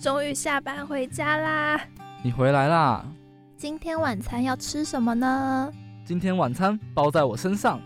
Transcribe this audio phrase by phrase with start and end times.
[0.00, 1.80] 终于下班回家啦！
[2.22, 3.04] 你回来啦！
[3.56, 5.72] 今天晚餐要吃什么呢？
[6.04, 7.80] 今天晚餐包在我身上。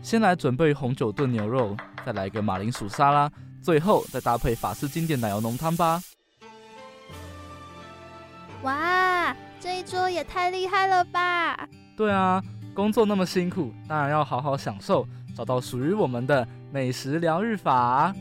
[0.00, 3.28] 先来准备红酒炖牛肉，再来个马铃薯沙拉，
[3.60, 6.00] 最后再搭配法式经典奶油浓汤吧。
[8.62, 11.68] 哇，这一桌也太厉害了吧！
[11.96, 12.40] 对啊，
[12.74, 15.04] 工作那么辛苦，当然要好好享受，
[15.34, 18.14] 找到属于我们的美食疗愈法。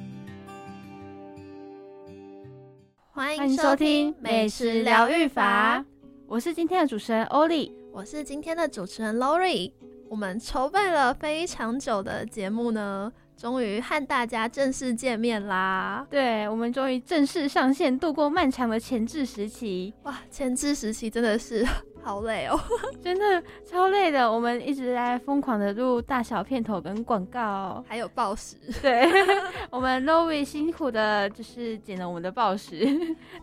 [3.16, 5.80] 欢迎收听《美食疗愈法》，
[6.28, 9.72] 我是今天的主持人欧丽，我是今天的主持人 Lori。
[10.10, 16.06] 我们筹备了非常久的节目呢，终于和大家正式见面啦！
[16.10, 19.94] 对，我们终于正式上线，度过漫长的前置时期。
[20.04, 21.66] 哇，前置时期真的是。
[22.06, 22.60] 好累哦，
[23.04, 24.32] 真的超累的。
[24.32, 28.56] 我们一直在疯狂的录大小片头跟广告，还有报时。
[28.80, 29.10] 对，
[29.72, 32.88] 我们 Lowy 辛苦的就是剪了我们的报时，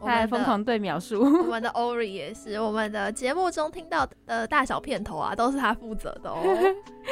[0.01, 1.25] 他还疯狂对描述。
[1.25, 6.41] 我们的 Ori 也是，我们的节目中听到的大小片头啊，都是他负责的哦，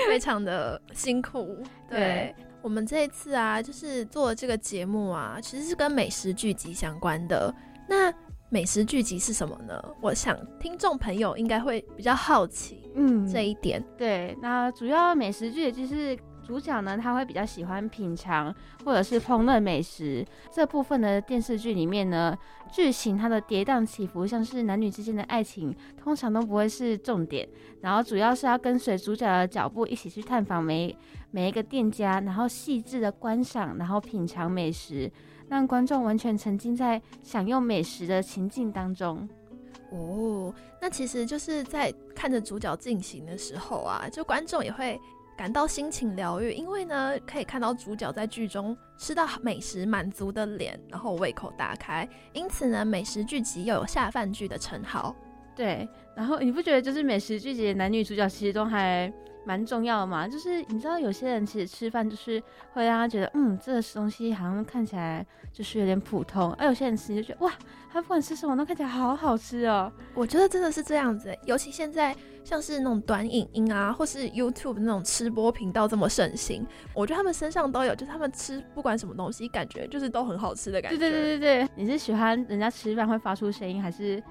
[0.07, 1.61] 非常的辛苦。
[1.89, 7.53] 对我们这一次啊，就是做这个节目啊，其实是跟美食聚集相关的。
[7.89, 8.13] 那
[8.53, 9.81] 美食剧集是什么呢？
[10.01, 13.83] 我想听众朋友应该会比较好奇，嗯，这一点。
[13.97, 18.53] 对，那主要美食剧就是主角呢，他会比较喜欢品尝
[18.85, 22.37] 或者是烹饪美食这部分的电视剧里面呢，
[22.73, 27.49] 剧情它的跌宕起伏，像是男女之间的爱情，通常都不会是重点，
[27.83, 30.99] 然后主要是要跟随主角的脚步一起去探访每
[31.31, 35.11] 每一个店家，然后细致的观赏，然后品尝美食。
[35.49, 39.29] 让观众完全沉浸在享用美食的情境当中。
[39.91, 44.97] 哦，那其实就是在看着主角进行的时候啊，就观众也会
[45.37, 55.17] 感到心情疗愈，因为呢可以看到主角在剧中吃到美食满足的脸，然后胃口大开，因此呢美食剧集又有下饭剧的称号。
[55.57, 59.13] 对，然后你不觉得就是美食剧集的男女主角其实都还？
[59.43, 62.41] 蛮重要的嘛，就是你知道有些人其实吃饭就是
[62.75, 67.51] 会让他觉得，嗯，这个东西好像看起来就是有点普通，而有些人吃就觉得，哇，
[67.91, 69.91] 他不管吃什么都看起来好好吃哦。
[70.15, 80.99] 我觉得真的是这样子，尤其现在像是那种短影音啊，或是 YouTube 那种吃播频道这么盛行，我觉得他们身上都有，就是他们吃不管什么东西，感觉就是都很好吃的感觉。
[80.99, 84.23] 对对对对对，你是喜欢人家吃饭会发出声音，还是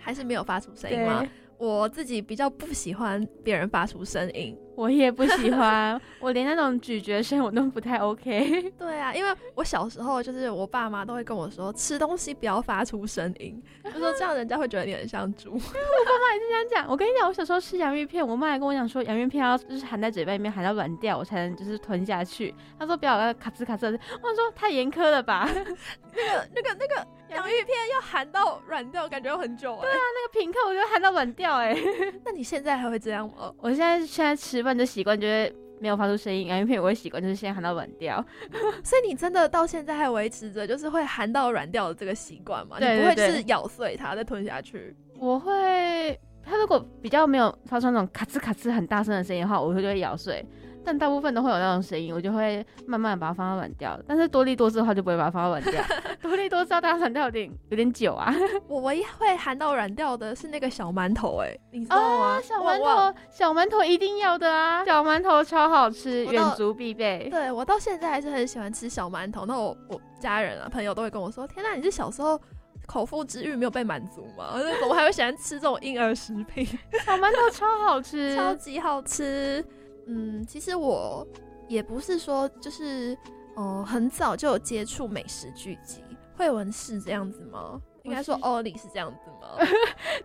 [0.00, 1.26] 还是没有发出声音吗？
[1.58, 8.70] 我自己比较不喜欢别人发出声音，我也不喜欢， 我连那种咀嚼声我都不太 OK。
[8.78, 15.50] 对啊，因为我小时候就是我爸妈都会跟我说，吃东西不要发出声音，就说这样人家会觉得你很像猪。
[15.54, 16.86] 我爸妈也是这样讲。
[16.88, 22.54] 我跟你讲，我小时候吃洋芋片，我妈还跟我讲说，洋芋片要就是含在嘴巴里面，含到软掉，我才能就是吞下去。
[22.78, 23.86] 她说不要咔吱咔吱。
[24.22, 25.50] 我说太严苛了吧？
[25.52, 27.17] 那个那个那个。
[27.30, 29.80] 洋芋片要含到软掉，感觉要很久哎。
[29.82, 31.76] 对啊， 那个品客我觉得含到软掉哎。
[32.24, 33.52] 那你现在还会这样吗？
[33.58, 36.46] 我现在现在吃饭就习惯，觉得没有发出声音。
[36.46, 38.24] 洋芋片我会习惯，就是先含到软掉。
[38.82, 42.76] 所以你真的到现在还维持着，就是会含到软掉的这个习惯吗？
[42.80, 44.96] 你不会是咬碎它再吞下去？
[45.18, 50.44] 我会，它如果比较没有发出那种咔哧咔哧很大声的声音的话，我会就会咬碎。
[50.84, 53.98] 但大部分都会有那种声音，我就会慢慢把它放到软掉。
[54.06, 55.82] 但是多利多汁的话就不会把它放到软掉。
[56.22, 58.34] 多利多汁要它软掉有点有点久啊。
[58.68, 62.40] 我唯一会含到软掉的是那个小馒头，哎，你知道吗？
[62.42, 64.84] 小馒头，小馒头一定要的啊！
[64.84, 67.28] 小馒头超好吃，远足必备。
[67.30, 69.44] 对我到现在还是很喜欢吃小馒头。
[69.46, 72.40] 那我我家人啊朋友都会跟我说：“天哪，你是小时候
[72.86, 74.54] 口腹之欲没有被满足吗？
[74.80, 76.66] 怎么还会喜欢吃这种婴儿食品？
[77.04, 79.64] 小馒头超好吃，超级好吃。”
[80.08, 81.26] 嗯，其实我
[81.68, 83.16] 也不是说就是，
[83.54, 86.02] 哦，很早就有接触美食剧集。
[86.34, 87.80] 慧文是这样子吗？
[88.04, 89.58] 应该说欧里是这样子吗？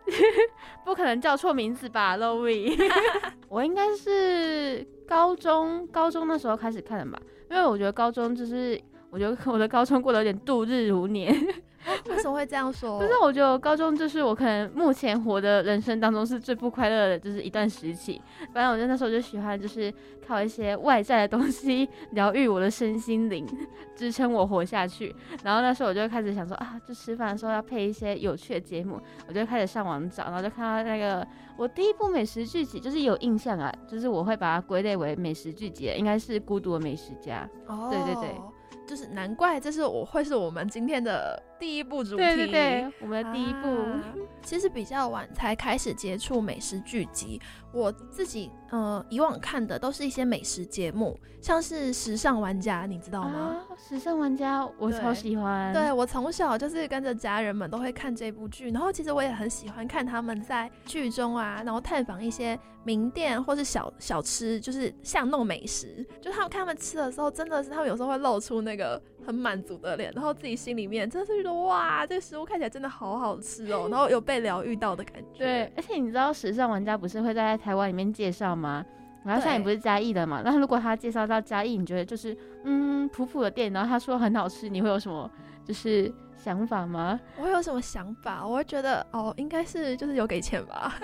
[0.86, 2.78] 不可能叫错名字吧，Lowy。
[3.50, 8.80] 我应该是高中高中那时候开始看的吧，因为我觉得高中就是，
[9.10, 11.36] 我觉得我的高中过得有点度日如年。
[12.10, 13.00] 为什么会这样说？
[13.02, 18.22] 就是我觉得高中就是我可能目前活的人生当中是最不快乐的，就是一段时期。
[18.54, 19.94] 反正我觉得那时候就喜欢，就是
[20.26, 23.46] 靠一些外在的东西 疗愈我的身心灵，
[23.96, 25.16] 支撑我活下去。
[25.44, 31.26] 然后那时候我就开始想说啊，就吃饭的时候要配一些有趣的节目，我就开始上网找，然后就看到那个
[31.58, 37.50] 我第一部美食剧集，就是有印象啊，就是我会把它归类为美食剧集，应该是《孤独的美食家》。
[37.74, 38.36] 哦，对对对。
[38.86, 43.68] 就是难怪这是我会是我们今天的第一部主题，对对对，我们的第一部。
[43.68, 44.04] 啊
[44.44, 47.42] 其实比较晚才开始接触美食剧集，
[47.74, 53.58] 我自己呃以往看的都是一些美食节目，像是《时尚玩家》，你知道吗？
[53.70, 55.74] 啊，时尚玩家我超喜欢。
[55.74, 66.06] 对我从小就是跟着家人们都会看这部剧，然后其实我也很喜欢看他们在剧中啊，然后探访一些名店或是小小吃，就是巷弄美食。
[66.22, 75.40] 就他们看他们吃的时候，真的是他们有时候会露出那个很满足的脸，然后自己心里面真的是觉得哇，这个食物看起来真的好好吃哦，然后有被疗愈到的感觉。
[75.40, 78.86] 对，而且你知道时尚玩家不是会在台湾里面介绍吗？
[79.24, 80.42] 然后像你不是嘉义的嘛？
[80.44, 85.32] 那如果他介绍到嘉义，你觉得就是嗯普普的店，然后他说很好吃，你会有什么
[85.64, 87.18] 就是想法吗？
[87.38, 88.46] 我会有什么想法？
[88.46, 90.96] 我会觉得哦，应该是就是有给钱吧。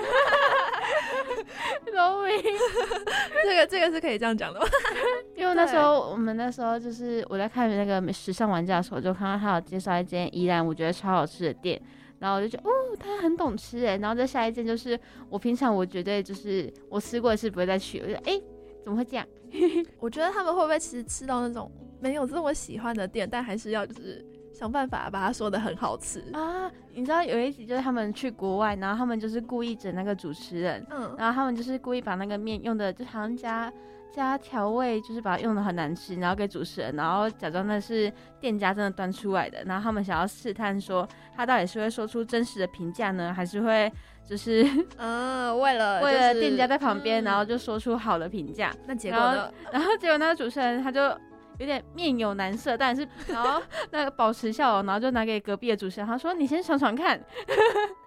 [1.94, 2.36] 罗明，
[3.46, 4.66] 这个这个是可以这样讲的吗？
[5.36, 11.82] 因为那时候我们那时候就是我在看那个时尚玩家的时候，就看到他有介绍一间宜兰我觉得超好吃的店，
[12.20, 13.98] 然后我就觉得哦，他很懂吃哎。
[13.98, 15.00] 然后再下一件就是
[15.30, 18.40] 我平常我绝对就是我吃过一次不会再去，我就哎、
[18.84, 19.26] 怎么会这样？
[20.00, 24.24] 我觉得他们会不会其实吃到那种没有这么喜欢的店，但还是要就是
[24.60, 26.20] 想办法把它说的很好吃。
[26.34, 33.72] 啊，你知道有一集就是他们去国外，然后他们就是故意整那个主持人，嗯，然后他们就是故意把那个面用的就好像加
[34.12, 38.12] 加调味，就是把它用的很难吃，然后给主持人，然后假装那是
[38.42, 43.90] 店家真的端出来的，然后他们想要试探说他到底是会说出真实的评价呢，还是会
[44.28, 44.68] 就是
[44.98, 49.50] 嗯， 为了为了店家在旁边，嗯然后就说出好的评价，那结果呢？
[49.72, 51.18] 然后 结果那个主持人他就。
[51.60, 53.62] 有点面有难色，但是 然后
[53.92, 57.22] 那个保持笑容，然后就拿给隔壁的主持人，他说：“你先尝尝看。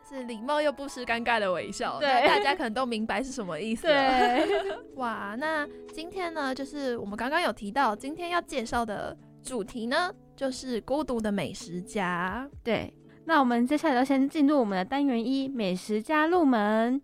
[0.08, 3.94] 是礼貌又不失尴尬的微笑，对大家可能都明白是什么意”思了。
[3.94, 4.46] 对，
[4.96, 12.46] 哇，那今天呢，就是我们刚刚有提到，今天要介绍的主题呢，就是孤独的美食家。
[12.62, 12.92] 对，
[13.24, 17.00] 那我们接下来要先进入我们的单元一美食家入门。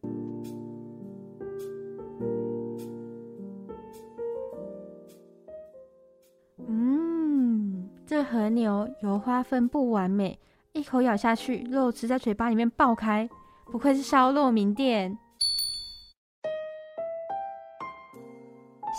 [8.23, 10.39] 和牛油花分布完美，
[10.73, 13.29] 一口咬下去，肉汁在嘴巴里面爆开，
[13.67, 15.19] 不愧是烧肉名店。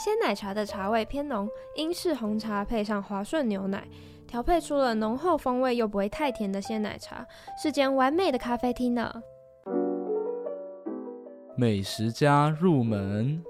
[0.04, 3.86] 鲜奶茶的茶味偏浓，英式红茶配上滑顺牛奶，
[4.26, 7.26] 调配出了浓厚风味又不会太甜的鲜奶茶，
[7.62, 9.22] 是间完美的咖啡厅呢。
[11.58, 13.44] 美食家入门，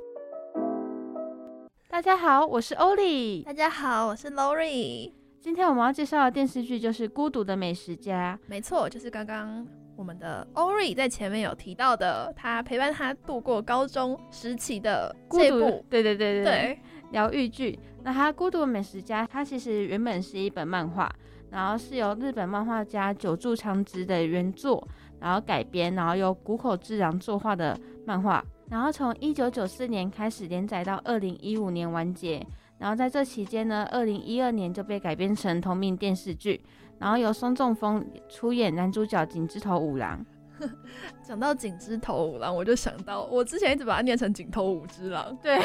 [1.88, 3.44] 大家好，我是欧丽。
[3.44, 5.19] 大家好，我是 Lori。
[5.41, 8.38] 今天我们要介绍的电视剧就是《孤独的美食家》。
[8.50, 9.65] 没错，就是刚刚
[9.95, 16.80] 我们的 Ori 在前面有提到的，他陪伴他度过高中时期的孤独这部，对对对对对，
[17.12, 17.80] 疗愈剧。
[18.03, 21.09] 那他《孤独的美食家》，它其实原本是一本漫画，
[21.51, 24.85] 然后是由日本漫画家久住昌之的原作，
[25.21, 28.44] 然后改编，然后由谷口智郎作画的漫画。
[28.69, 32.45] 然后从一九九四年开始连载到二零一五年完结。
[32.80, 36.60] 然后在这期间呢，二零一二年就被改编成同名电视剧，
[36.98, 40.26] 然后由松重丰出演男主角井之头五郎。
[41.24, 45.58] 讲到井之头五郎，我就想到我之前一直把它念成井头五之郎， 对，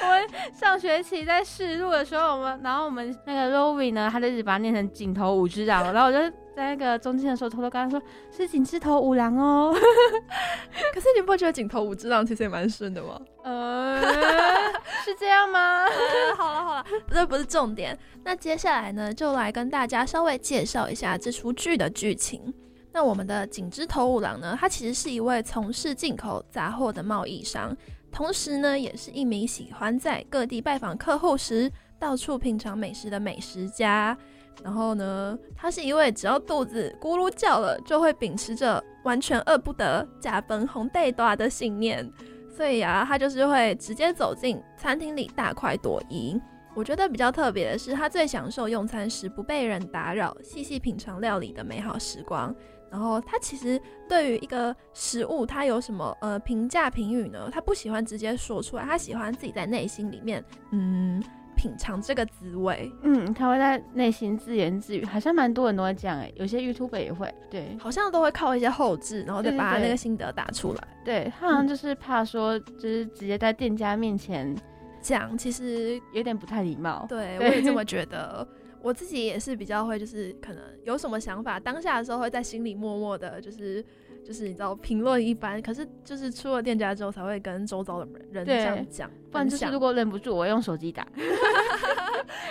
[0.00, 6.18] 我们上学期在试录的时候，我们然后我们那个 Rory 呢，他就一直把它念成井头五之郎，然后我就
[6.54, 8.00] 在那个中间的时候偷偷跟他说
[8.30, 9.74] 是井之头五郎哦。
[10.94, 13.20] 可是你不觉得井头五之郎其实也蛮顺的吗？
[13.44, 14.00] 呃，
[15.04, 15.84] 是这样吗？
[15.84, 17.96] 呃好了好了，这不是重点。
[18.24, 22.52] 那接下来呢，就来跟大家稍微介绍一下这出剧的剧情。
[22.92, 27.76] 那我们的井之头五郎呢，他其实是一位从事进口杂货的贸易商，
[28.18, 31.70] 同时呢，也是一名喜欢在各地拜访客户时
[32.00, 34.18] 到处品尝美食的美食家。
[34.60, 42.10] 然后呢，他是一位只要肚子咕噜叫了，就会秉持着完全饿不得、假本红带大的信念。
[42.50, 46.40] 所以啊，他就是会直接走进餐厅里大快朵颐。
[46.74, 52.52] 我觉得比较特别的是，他最享受用餐时不被人打扰，细细品尝料理的美好时光。
[52.90, 57.50] 然后他其实对于一个食物，他有什么呃评价评语呢？
[57.52, 61.22] 他不喜欢直接说出来，他喜欢自己在内心里面嗯
[61.56, 62.90] 品尝这个滋味。
[63.02, 67.32] 嗯，他会在内心自言自语，好像蛮多人都会这样哎，有些 YouTube 也会。
[67.50, 70.88] 对好像都会靠一些后置，然后再把他那对个心得打出来。
[71.04, 74.54] 对，他好像就是怕说，就是直接在店家面前
[75.00, 77.06] 讲其实有点不太礼貌。
[77.08, 78.46] 对，我也这 么觉得。
[78.82, 83.84] 我自己也是比较会，就是可能有什么想法，当下的时候会在心里默默的，就是
[84.24, 91.06] 就是你知道评论一般，可是就是出了店家之后才会跟周遭的人这样讲，不然就是如果忍不住，我用手机打。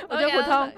[0.10, 0.72] 我觉得普通。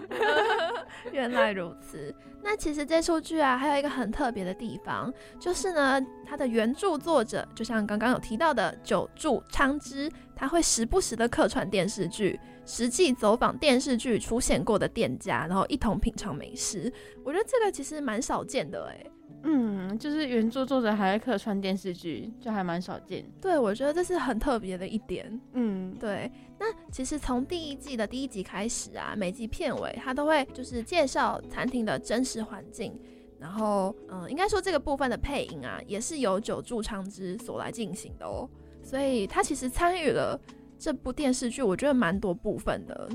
[1.11, 2.13] 原来如此。
[2.41, 16.93] 那其实这出剧啊，还有一个很特别的地方，就是呢，它的原著作者，就像刚刚有提到的久住昌之，他会时不时的客串电视剧，实际走访电视剧出现过的店家，然后一同品尝美食。
[17.25, 19.05] 我觉得这个其实蛮少见的哎。
[19.41, 23.25] 嗯，就是原著作者还会客串电视剧，就还蛮少见。
[23.41, 25.41] 对，我觉得这是很特别的一点。
[25.53, 26.31] 嗯，对。
[26.59, 32.95] 那其实从第一季的第一集开始啊，每集片尾他都会就是介绍餐厅的真实环境，
[33.39, 38.47] 然后嗯，应该说这个部分的配音啊，也是由久住昌之所来进行的哦。
[38.83, 40.39] 所以他其实参与了
[40.79, 43.09] 这部电视剧，我觉得蛮多部分的。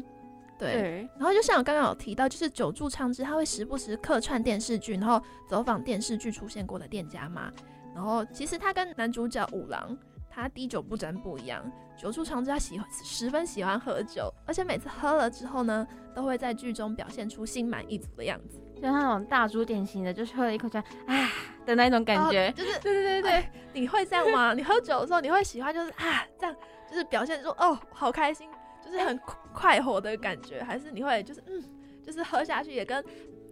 [0.56, 7.50] 对，然后就像我刚刚有提到，就是久住昌之，他会时不时客串电视剧，然后走访电视剧出现过的店家嘛。
[7.94, 9.96] 然后其实他跟男主角五郎，
[10.30, 11.64] 他滴酒不沾不一样。
[11.96, 21.28] 久住昌之他喜欢十分喜欢喝酒，而且每次喝了之后呢，都会在剧中表现出心满意足的样子，就那种大猪典型的，就是喝了一口就啊
[21.64, 22.52] 的那种感觉。
[22.52, 23.48] 就是对对对对，
[23.80, 24.54] 你会这样吗？
[24.54, 26.56] 你喝酒的时候你会喜欢就是啊这样，
[26.94, 28.48] 就是表现说哦好开心。
[28.84, 29.18] 就是很
[29.54, 31.64] 快活的感觉，还是你会就是嗯，
[32.02, 33.02] 就是喝下去也跟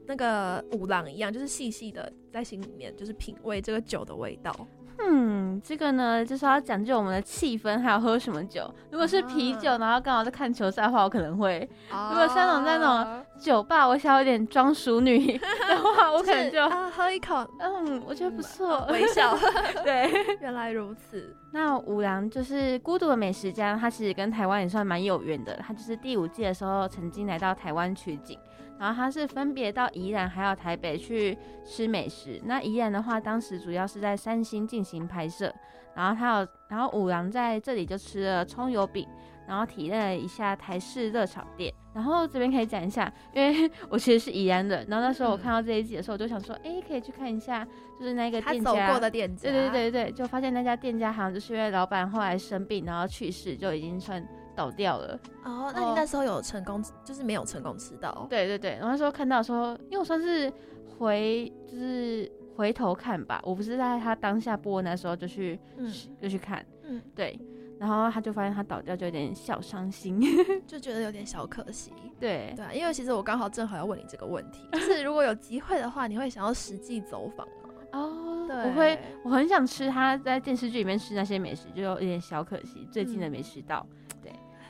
[0.05, 4.55] 那个五郎一样，就是细细的在心里面就是品味这个酒的味道。
[4.99, 8.73] 嗯，这个呢就是要讲究我们的气氛，还有喝什么酒。
[8.91, 11.67] 如果是啤酒，然后刚好在看球赛的话，我可能会；
[12.11, 15.37] 如果是那种在那种酒吧，我想有点装熟女
[15.69, 17.47] 的话，我可能就啊喝一口。
[17.59, 19.37] 嗯，我觉得不错，微笑。
[19.83, 21.35] 对， 原来如此。
[21.53, 25.55] 那五郎就是孤独的美食家，他其实跟台湾也算蛮有缘的。
[25.57, 28.39] 他就是第五季的时候曾经来到台湾取景。
[28.83, 32.41] 然后他是分别到宜兰还有台北去吃美食。
[32.47, 35.55] 那宜兰的话，当时主要是在三星进行拍摄。
[35.95, 39.07] 然后他有，然后五郎在这里就吃了葱油饼，
[39.47, 41.73] 然后体验了一下台式热炒店。
[41.95, 44.85] 然后这边可以讲一下，因为 我其实是宜兰的。
[44.89, 47.65] 然后那时候我看到这一集的时候，我就想说，哎，可以去看一下，
[48.01, 48.73] 就是那个店家。
[48.73, 49.49] 他走过的店家。
[49.49, 54.27] 对对对对，就发现那家店家好像就是因为老板后来生病，然后去世，就已经算。
[54.55, 58.27] 倒掉了哦，那你那时候有成功，就是没有成功吃到？
[58.29, 60.53] 对对对，然后那时候看到说，因为我算是
[60.99, 67.39] 回，就是回头看吧，我不是在他当下播那时候就去，嗯，就去看，嗯，对，
[67.79, 70.21] 然后他就发现他倒掉，就有点小伤心，
[70.67, 71.93] 就觉得有点小可惜。
[72.21, 77.53] 对对啊，因为其实我刚好正好要问你这个问题，就是如果有机会的话，你会想要实际走访吗？
[77.93, 83.87] 哦，对，我会，我很想吃他在电视剧里面吃那些美食，就有点小可惜，最近的没吃到。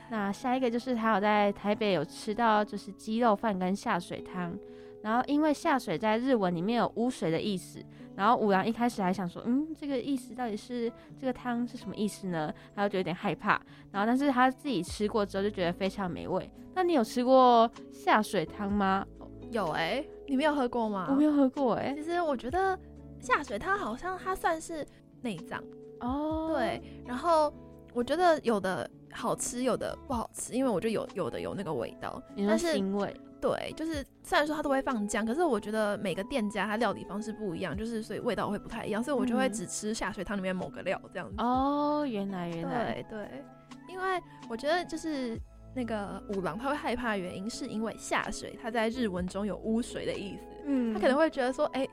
[0.09, 4.55] 那下一个就是他有在台北有吃到就是鸡肉饭跟下水汤，
[5.01, 7.83] 然后因为下水在日文里面有污水的意思，
[8.15, 12.53] 然后五郎一开始还想说，嗯，这个意思到底是这个汤是什么意思呢？
[12.75, 13.59] 他就觉得有点害怕，
[13.91, 16.47] 然后但是他自己吃过之后就觉得非常美味。
[16.75, 19.05] 那你有吃过下水汤吗？
[19.51, 21.07] 有哎，你没有喝过吗？
[21.09, 21.93] 我没有喝过哎。
[21.95, 22.77] 其实我觉得
[23.19, 24.85] 下水汤好像它算是
[25.21, 25.63] 内脏
[26.01, 27.51] 哦，对，然后
[27.93, 28.87] 我觉得有的。
[29.13, 33.15] 好吃有的不好吃，因为我觉得有有的有那个味道，但是腥味。
[33.39, 41.35] 对，就是虽然说它都会放姜，可是我觉得每个店家它料理方式不一样，就是所以味道会不太一样，所以我就会只吃下水汤里面某个料这样子。
[41.39, 43.03] 哦，原来原来。
[43.03, 43.43] 对对，
[43.89, 45.37] 因为我觉得就是
[45.75, 51.85] 那个五郎他会害怕的原因，是因为下水它在日文中有污水的意思，嗯，他可能会觉得说，哎，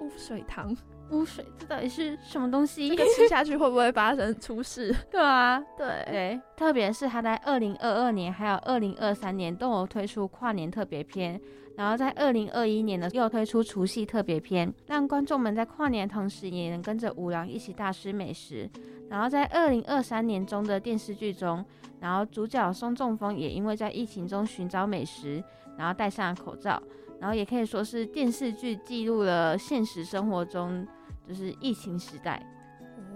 [0.00, 0.76] 污水汤。
[1.10, 2.94] 污水，这到底是什么东西？
[2.96, 4.94] 吃下去会不会发生出事？
[5.10, 11.40] 对啊，对对，特别是他在二零二二年还有二零二三年都有推出跨年特别篇，
[11.76, 18.68] 然后在二零二一年呢又推出除夕特别篇，让观众们在跨年同时也能跟着五郎一起大吃美食。
[19.08, 21.64] 然后在二零二三年中的电视剧中，
[22.00, 25.42] 然后主角松中风也因为在疫情中寻找美食，
[25.78, 26.82] 然后戴上了口罩，
[27.18, 30.86] 然后也可以说是电视剧记录了现实生活中。
[31.28, 32.42] 就是疫情时代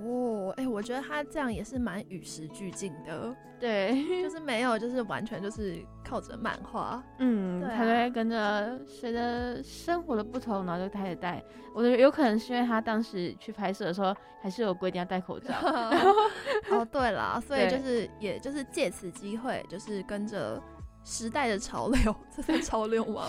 [0.04, 11.42] 哦，哎，我觉得他这样也是蛮与时俱进的，对，就 是没有，就是完全就是靠着漫画，嗯，他会跟着随着生活的不同，然后就开始戴。
[11.74, 15.54] 我觉得有可能是因为他当时去拍摄的时候，还是有规定要戴口罩。
[16.70, 20.60] 哦，对啦，所以就是也就是借此机会，就是跟着
[21.04, 23.26] 时代的潮流，这是潮流吗？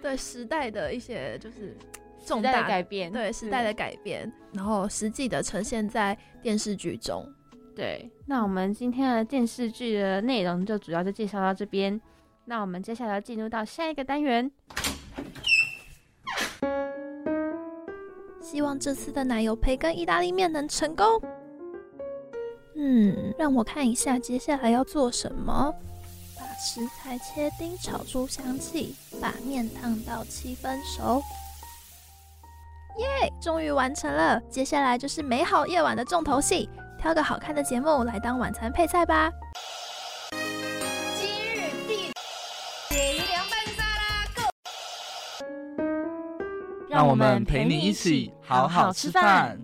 [0.00, 1.76] 对，时代的一些就是。
[2.26, 7.26] 重大改变，对时代的改变，然后实际的呈现在电视剧中。
[7.76, 12.00] 对，那我们今天的电视剧的内容就主要就介绍到这边。
[12.44, 14.50] 那我们接下来进入到下一个单元。
[18.40, 21.04] 希望这次的奶油培根意大利面能成功。
[22.76, 25.74] 嗯，让我看一下接下来要做什么。
[26.36, 31.20] 把食材切丁，炒出香气，把面烫到七分熟。
[32.96, 34.40] 耶，终于完成了！
[34.48, 39.32] 接下来就是美好夜晚的重头戏，挑个好看的节目来当晚餐配菜吧。
[41.16, 42.12] 今日必
[42.88, 44.42] 点凉拌沙拉，Go！
[46.88, 49.60] 让我们陪你一起好好吃饭。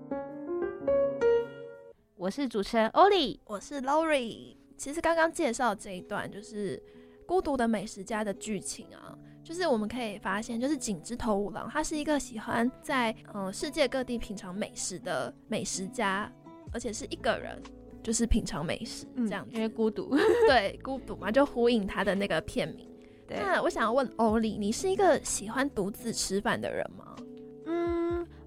[2.17, 4.57] 我是主持人欧丽，我是 Lori。
[4.77, 6.77] 其实刚刚介绍这一段就是
[7.27, 9.15] 《孤独的美食家》的剧情啊，
[9.51, 16.31] 就是我们可以发现，就是井之头五郎他是一个喜欢在嗯世界各地品尝美食的美食家，
[16.73, 17.61] 而且是一个人
[18.01, 20.17] 就是品尝美食这样子，因为孤独。
[20.47, 22.89] 对孤独嘛，就呼应他的那个片名。
[23.27, 27.10] 对，那我想要问欧丽，你是一个喜欢独自吃饭的人吗？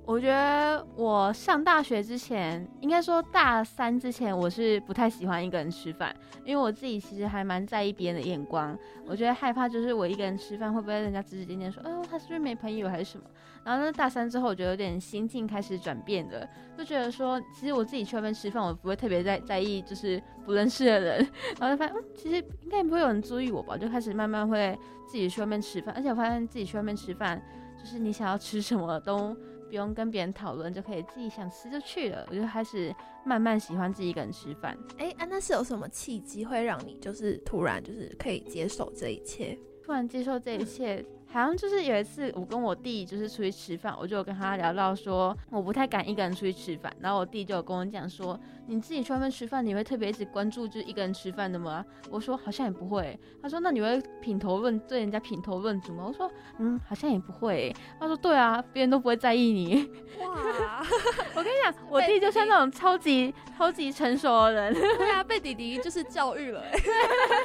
[0.05, 8.77] 我觉得我上大学之前，应该说大三之前，我是不太喜欢一个人吃饭，因为我自己其实还蛮在意别人的眼光。
[9.05, 13.23] 我觉得害怕就是我一个人吃饭会不会人家指指点点说，哦他是不是没朋友还是什么？
[13.63, 16.45] 然后呢，大三之后我觉得有点心境开始转变了，
[16.77, 21.27] 就觉得说其实我自己去外面吃饭，我不会特别在在意就是不认识的人，
[21.59, 27.41] 然后就发现嗯其实应该不会有人注意我吧，就开始慢慢会自己去外面吃饭，而且我发现自己去外面吃饭，
[27.79, 29.33] 就是你想要吃什么都。
[29.73, 32.27] 不用跟别人讨论，就可以自己想吃就去了。
[32.29, 34.77] 我就开始慢慢喜欢自己一个人吃饭。
[34.99, 39.57] 哎，啊，那是有什么契机会让你就是突然就是可以接受这一切？
[39.83, 41.03] 突然接受这一切，
[41.33, 51.83] 好像就是有一次我跟我弟就是出去吃饭，我就有跟他聊到说我不太敢一个人出去吃饭，然后我弟就有跟我讲说，你自己去外面吃饭，你会特别一直关注就是一个人吃饭的吗？
[52.11, 53.19] 我说好像也不会。
[53.41, 56.03] 他说那你会品头论对人家品头论足吗？
[56.07, 57.75] 我说嗯，好像也不会。
[57.99, 59.89] 他说对啊，别人都不会在意你。
[60.19, 60.85] 哇，
[61.35, 64.71] 我跟你讲，我弟就像那种超级超级成熟的人。
[64.71, 66.63] 对啊，被弟弟就是教育了。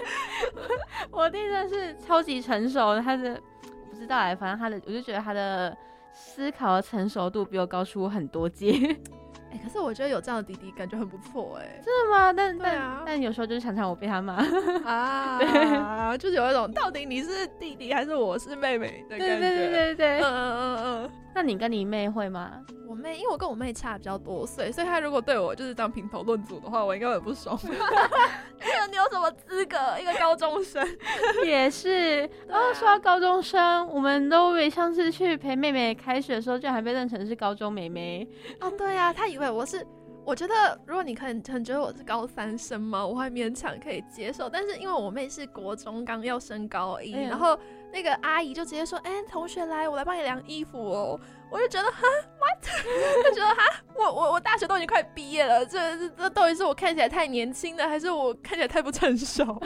[1.11, 3.58] 我弟真的是超级成熟，他的不
[3.99, 5.77] 知道哎，反正他的，我就觉得他的
[6.13, 8.73] 思考的成熟度比我高出很多阶。
[9.51, 11.81] 哎， 可是我觉得有这样的弟弟感觉很不错哎。
[11.85, 12.33] 真的吗？
[12.33, 14.35] 但但但有时候就是常常我被他骂
[14.85, 19.39] 啊，就是有一种到底你是弟弟还是我是妹妹的感觉。
[19.39, 21.11] 对对对对对，嗯嗯嗯嗯。
[21.35, 22.53] 那你跟你妹会吗？
[22.89, 27.59] 我妹，因为我跟我妹差比较多岁，所以她如果对我就是当评头论足的话，我应该很不爽。
[28.91, 29.77] 你有什么资格？
[30.01, 30.83] 一个高中生
[31.45, 32.21] 也是。
[32.49, 38.27] 然后说到高中生，我们都以上次去陪妹妹开学的时候，居然还被认成是高中妹妹。
[38.61, 39.87] 哦，对呀，她以为我是。
[40.25, 44.47] 我觉得，如果你很很觉得我是高三生嘛，我还勉强可以接受。
[44.47, 47.59] 但是因为我妹是国中刚要升高一，然后
[47.91, 51.19] 那个阿姨就直接说：“哎，同学来，我来帮你量衣服哦。”
[51.51, 52.03] 我就觉得哈
[52.39, 52.59] ，what？
[53.25, 59.61] 他觉得哈，我我我大学都已经快毕业了，这这这到底是我看起来太年轻了，还是我看起来太不成熟？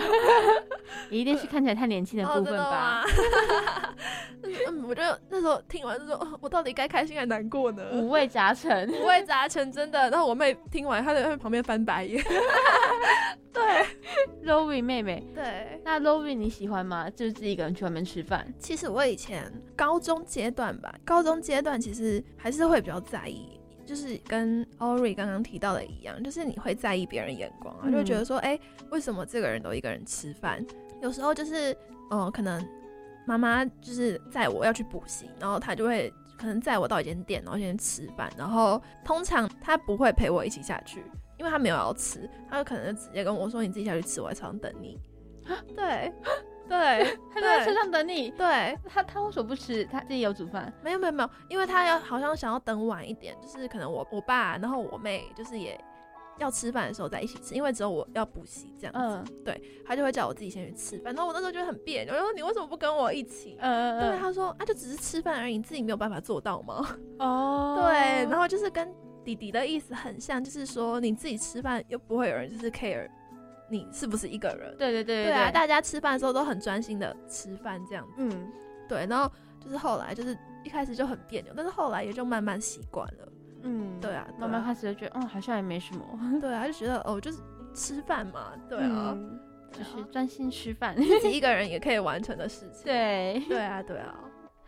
[1.11, 3.05] 一定是看起来太年轻的部分吧。
[4.43, 7.83] 嗯，我就那时候听完就说，我到底该开心还难过呢？
[7.93, 10.11] 五味杂陈，五味杂陈，真的。
[10.11, 12.23] 然后我妹听完，她在旁边翻白眼。
[13.53, 13.63] 对
[14.43, 17.09] r o w i 妹妹，对，那 r o w i 你喜欢吗？
[17.11, 18.47] 就是自己一个人去外面吃饭。
[18.59, 28.59] 其实我以前高中阶段吧，高中阶段其实还是会比较在意，就是跟 Ori 刚刚提到的一样，就是你会在意别人眼光啊，就觉得说，哎，
[28.91, 30.65] 为什么这个人都一个人吃饭？
[31.01, 31.77] 有时候就是，
[32.11, 32.65] 嗯，可能
[33.27, 41.03] 妈妈就是载我要去补习，然后她就会可能载我到一间店，然后先吃饭，然后通常她不会陪我一起下去。
[41.39, 44.97] 因为她没有要吃，她就可能直接跟我说：“你自己下去吃，我在车上等你。”
[45.75, 46.13] 对，
[46.73, 48.31] 对，他就在车上等你。
[48.31, 49.85] 对，他他为什么不吃？
[49.85, 50.73] 他自己有煮饭？
[50.83, 55.79] 没有没有没有，因为他要好像想要等晚一点，就是可能我我爸，然后我妹就是也
[56.39, 59.33] 要吃饭的时候在一起吃，因为只有我要补习这样子。
[59.45, 61.15] 对，他就会叫我自己先去吃饭。
[61.15, 68.93] 然后我那时候觉得很别扭，我说：“你为什么不跟我一起？”嗯对，他说：“啊，就只是吃饭而已，你自己没有办法做到吗？”哦，对，然后就是跟。
[69.25, 73.09] 弟弟的意思很像，就是说你自己吃饭又不会有人就是 care
[73.73, 74.77] 你是不是一个人。
[74.77, 78.13] 对对对对啊，大家吃饭的时候都很专心的吃饭这样子。
[78.19, 78.53] 嗯，
[78.87, 79.07] 对。
[79.07, 83.33] 然后就是后来就是一开始就很别扭，但是后来也就慢慢习惯了。
[83.63, 86.05] 嗯，对啊，慢慢开始就觉得，嗯，好像也没什么。
[86.41, 87.39] 对啊，就觉得哦，就是
[87.75, 88.53] 吃饭嘛。
[88.69, 89.17] 对啊，
[89.73, 92.85] 就是专心吃饭，自己一个人也可以完成的事情。
[92.87, 94.15] 对，对啊，对啊。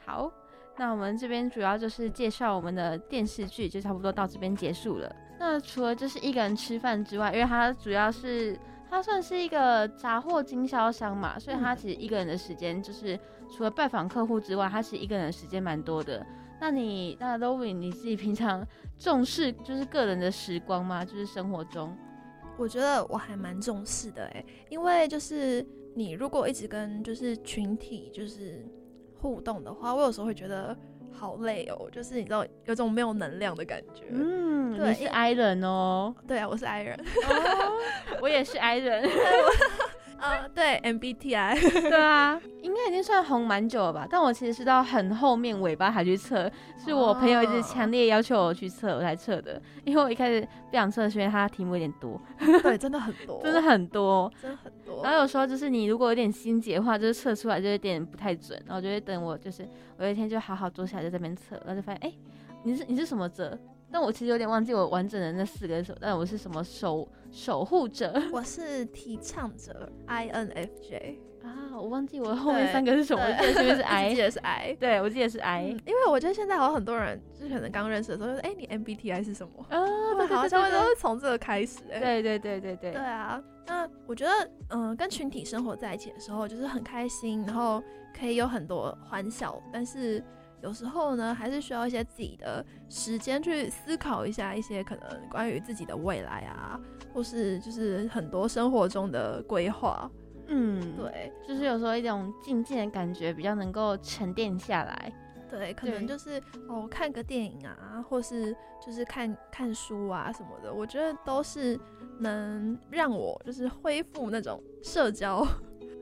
[0.05, 0.33] 好。
[0.77, 5.14] 那我们这边主要就是介绍我们的电视剧，就差不多到这边结束了。
[5.38, 8.59] 那除了就是一个人吃饭之外，因为它主要是
[8.94, 13.18] 它算是一个杂货经销商嘛，所以他其实一个人的时间就是
[13.50, 16.24] 除了拜访客户之外，他其实一个人的时间蛮多的。
[16.61, 18.64] 那你那 l o v i 你自己平常
[18.96, 21.04] 重视就是个人的时光吗？
[21.04, 21.92] 就是生活中，
[22.57, 28.64] 我觉得我还蛮重视的哎，因为就是你如果一直跟就是群体就是
[29.20, 30.78] 互动的话，我有时候会觉得
[31.14, 34.05] 好累哦，就是你知道有种没有能量的感觉。
[34.11, 36.98] 嗯，对你是 I 人哦，对啊，我是 I 人，
[38.20, 39.09] 我也是 I 人，
[40.25, 41.61] 呃，对 MBTI，
[41.91, 44.07] 对啊，应该已经算红蛮久了吧？
[44.09, 49.61] 但我其实是到很后面尾巴才去测，是我朋友一直强烈要求我去测，我才测的。
[49.85, 52.19] 因为我一开始不想测，是因为它题目有点多，
[52.63, 54.33] 对，真的很多， 真的很多。
[54.41, 55.03] 真的很多。
[55.03, 62.13] 然后有时候就是你如果有点心结的话，就是测出来就有点不太准，然后就会等我就是我有一天就好好坐下来在这边测，然后就发现哎、
[62.63, 63.59] 你是你是什么者？
[63.94, 71.14] 但我其实有点忘记我完整的那四个是什么，但我是什么守守护者我是提倡者 INFJ，
[71.46, 71.70] 啊？
[71.76, 74.24] 我忘记我后面三个是什么，我记得是 不是 I，记 I？
[74.24, 74.76] 得是 I。
[74.80, 75.78] 对，我记得是 I 嗯。
[75.87, 79.78] 因为我觉得现在好像很多人，就是可能刚认识的时候，就说：“哎、你 MBTI 是什么？”啊，
[80.26, 83.40] 好像都对是从这个开始、哎，对对对对对对啊。
[83.64, 87.80] 那我觉得，嗯、跟群体生活在一起的时候，就是很开心，然后
[88.18, 90.20] 可以有很多欢笑，但是
[90.64, 96.81] 有时候呢，还是需要一些自己的时间去思考一下一些可能关于自己的未来啊，
[97.12, 100.11] 或是就是很多生活中的规划。
[100.46, 105.12] 嗯，，对就是有时候一种静静的感觉比较能够沉淀下来。
[105.50, 111.79] 对，可能就是哦，看个电影啊，或是就是看看书啊什么的，我觉得都是
[112.18, 115.46] 能让我就是恢复那种社交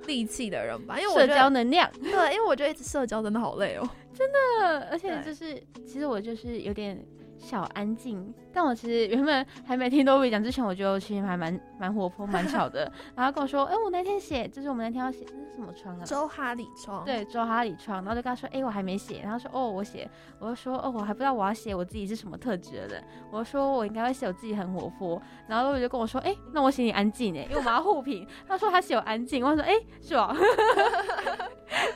[0.07, 0.99] 力气的人吧。
[0.99, 3.89] 因为我社交能量，对，因为我觉得一直社交真的好累哦。
[4.15, 7.03] 真的，而且就是其实我就是有点
[7.39, 12.91] 小安静，但我其实原本还没听 Dory 讲之前，我觉得其实还蛮蛮活泼、蛮巧的。
[13.17, 16.05] 然后跟我说，哎、我那天写，就是我们那天要写，这是什么窗啊？
[16.05, 22.87] 周哈里窗，对，周哈里窗，然后就跟他说，哎、我还没写，然后说，哦，我写，我就说，哦，我还不知道我要写我自己是什么特质的。
[22.89, 30.37] 人，我就说我应该会写我自己很活泼，然后 Dory 就跟我说，哎、那我写你安静哎，因为我们要互评，他说他写我安静，我说，哎、是吧，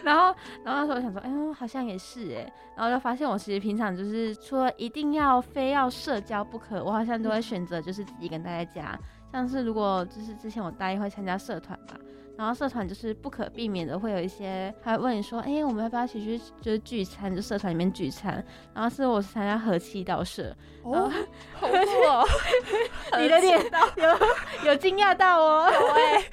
[0.02, 8.98] 然后，然后那时候我想说，哎呦，好像也是哎，然后就发现我其实平常就是除了一定要非要社交不可，我好像都会选择就是自己一个人待在家。
[9.32, 11.94] 像是如果就是之前我大一会参加社团嘛，
[12.38, 18.42] 然后社团就是不可避免的会有一些，他会问你说，哎、我们要不要一起去就是聚餐，就社团里面聚餐。
[18.72, 21.10] 然后是我是参加和气道社，哦，
[21.54, 22.26] 好酷哦！
[23.18, 23.58] 你的脸
[23.96, 26.25] 有有惊讶到哦，就是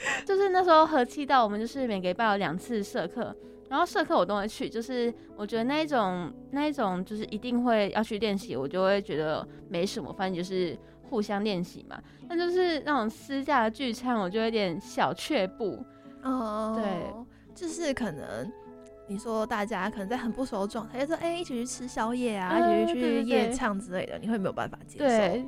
[0.54, 3.36] 那时候和气到，我们就是每个礼拜有两次社课，
[3.70, 10.78] 然后社课我都会去，就是我觉得那一种那一种就是一定会要去练习，我就会觉得没什么，反正就是
[11.10, 12.00] 互相练习嘛。
[12.30, 15.84] 但就是那种私下的聚餐，我就有点小却步。
[16.22, 17.12] 哦，对，
[17.56, 18.52] 就是可能。
[19.06, 25.06] 你说大家可能在很不熟的状态，就说哎、一起去吃宵夜啊，嗯一起去夜唱之类的，你会没有办法接受。
[25.06, 25.44] 对，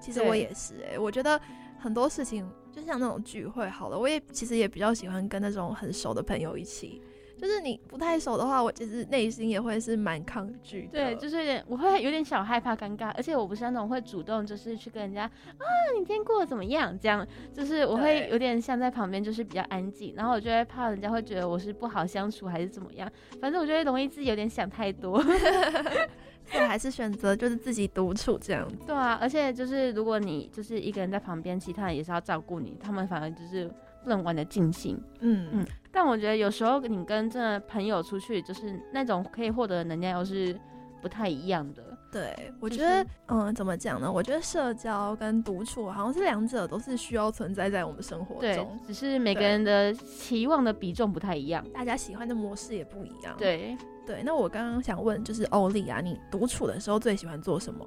[0.00, 1.40] 其实我也是哎、我觉得
[1.78, 2.44] 很多事情
[2.76, 7.00] 就像那种聚会好了，我也其实也比较喜欢跟那种很熟的朋友一起。
[7.38, 10.88] 就是你不太熟的话，我其实内心也会是蛮抗拒的。
[10.92, 15.64] 对，就是有点，我会有点小害怕尴尬，而且我不是那种会主动就是去跟人家啊，
[15.98, 16.98] 你今天过得怎么样？
[16.98, 25.22] 这样，就是我会有点像在旁边，就是比较安静，然后我就会怕人家会觉得我是不好相处还是怎么样，反正我就会容易自己有点想太多。
[26.50, 28.66] 所以还是选择就是自己独处这样。
[28.86, 33.70] 对啊，而且就是如果你就是一个人在旁边，其他人也是要照顾你，他们反而就是
[34.02, 35.00] 不能玩的尽兴。
[35.20, 40.58] 嗯嗯但我觉得有时候你跟真的朋友出去，就是那种可以获得的能量又是
[41.00, 41.82] 不太一样的。
[42.12, 44.10] 对，我觉得是，嗯，怎么讲呢？
[44.10, 51.62] 我觉得社交跟独处好像是两者都是需要存在在我们生活对中，，只是每个人的期望的比重不太一样。
[51.74, 53.34] 大家喜欢的模式也不一样。
[53.36, 57.86] 对对，那我刚刚想问，就是欧丽啊，你独处的时候最喜欢做什么？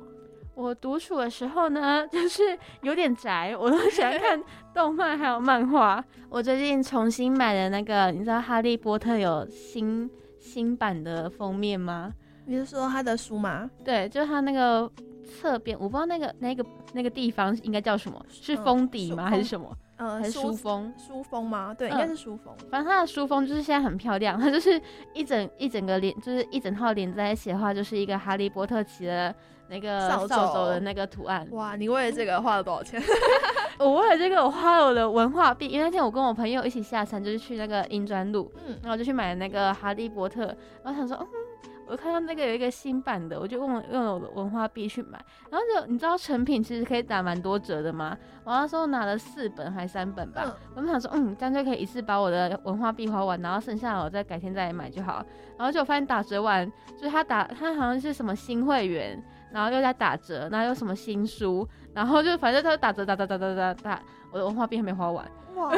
[0.55, 2.41] 我独处的时候呢， 就是
[2.81, 4.43] 有点宅，我都喜欢看
[4.75, 6.03] 动漫还有漫画。
[6.29, 12.13] 我最近重新买的那个，你知道《哈利波特》有新新版的封面吗？
[12.45, 13.69] 你是说他的书吗？
[13.85, 14.91] 对，就是它那个
[15.23, 19.29] 侧边，我不知道那个那个那个地方应该叫什么，是嗯封底吗？
[19.29, 19.71] 还是什么？
[19.99, 20.91] 呃，还是书封？
[20.97, 21.75] 书封吗？
[21.77, 22.55] 对，嗯应该是书封。
[22.71, 24.81] 反正它的书封就是现在很漂亮，它就是
[25.13, 29.35] 一整一整个连，就是一整套连在一起的话，就是一个哈利波特骑的
[29.67, 31.45] 那个扫扫帚帚的那个图案。
[31.51, 32.99] 哇，你为了这个花了多少钱？
[33.77, 41.27] 我为了这个，我花了我的文化币，因为那天我跟我朋友一起下山，就是去那个英专路，嗯，然后我就去买那个哈利波特，然后想说，嗯，
[41.89, 48.15] 我看到那个有一个新版的，我就用用了我的文化币去买，然后就你知道成品其实可以打蛮多折的吗？
[48.43, 55.25] 我那时候拿了四本还三本吧，嗯我们想说，嗯，这样就可以一次把我的文化币花完，然后剩下的我再改天再来买就好。
[55.57, 59.21] 然后就发现打折完，就是他打他好像是什么新会员，
[59.51, 65.25] 然后又在打折，然后又什么新书，然后就反正他打折打打打打打打，我的文化币还没花完。
[65.59, 65.69] 哇，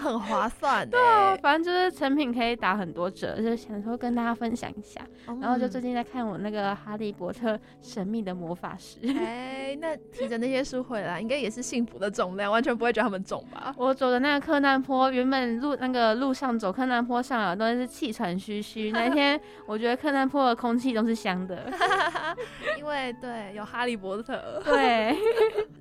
[0.00, 1.36] 很划算对啊，哎。
[1.38, 5.00] 反正就是成品可以打很多折，就是想说跟大家分享一下。
[5.40, 13.74] 然后就最嗯近在看我那个《哈利波特：神秘的魔法师》， 哎，那提着那些书回来，应该也是幸福的重量，完全不会觉得他们重吧？
[13.76, 18.90] 我走的那个柯南坡，原本路那个路上走柯南坡上啊都是气喘吁吁。
[18.96, 21.70] 那天我觉得柯南坡的空气都是香的。
[22.78, 25.16] 因为对有哈利波特，对，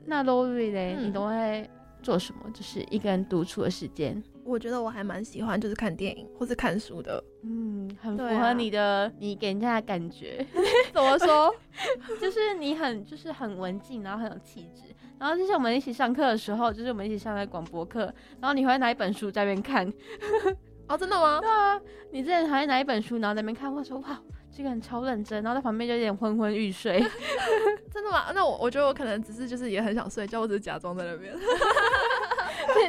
[0.05, 1.69] 那 Lori 嘞，嗯你都会
[2.05, 2.41] 做什么？
[2.53, 4.23] 就是一个人独处的时间。
[4.43, 7.21] 我觉得我还蛮喜欢就是看电影或是看书的。
[7.41, 10.45] 嗯，很符合你的，你给人家的感觉，
[10.93, 11.53] 怎么说？
[12.21, 14.83] 就是你很就是很文静，然后很有气质。
[15.17, 18.01] 然后就像我们一起上课的时候，就是我们一起上的广播课，
[18.39, 19.91] 然后你会拿一本书在那边看。
[20.87, 21.39] 哦，真的吗？
[21.41, 24.21] 对啊，你之前还会拿一本书，然后在那边看，我说哇，
[24.55, 26.99] 这个人超认真，然后在旁边就有点昏昏欲睡。
[27.91, 28.31] 真的吗？
[28.33, 31.35] 那我我觉得我可能只是就是也很想睡觉，我只是假装在那边，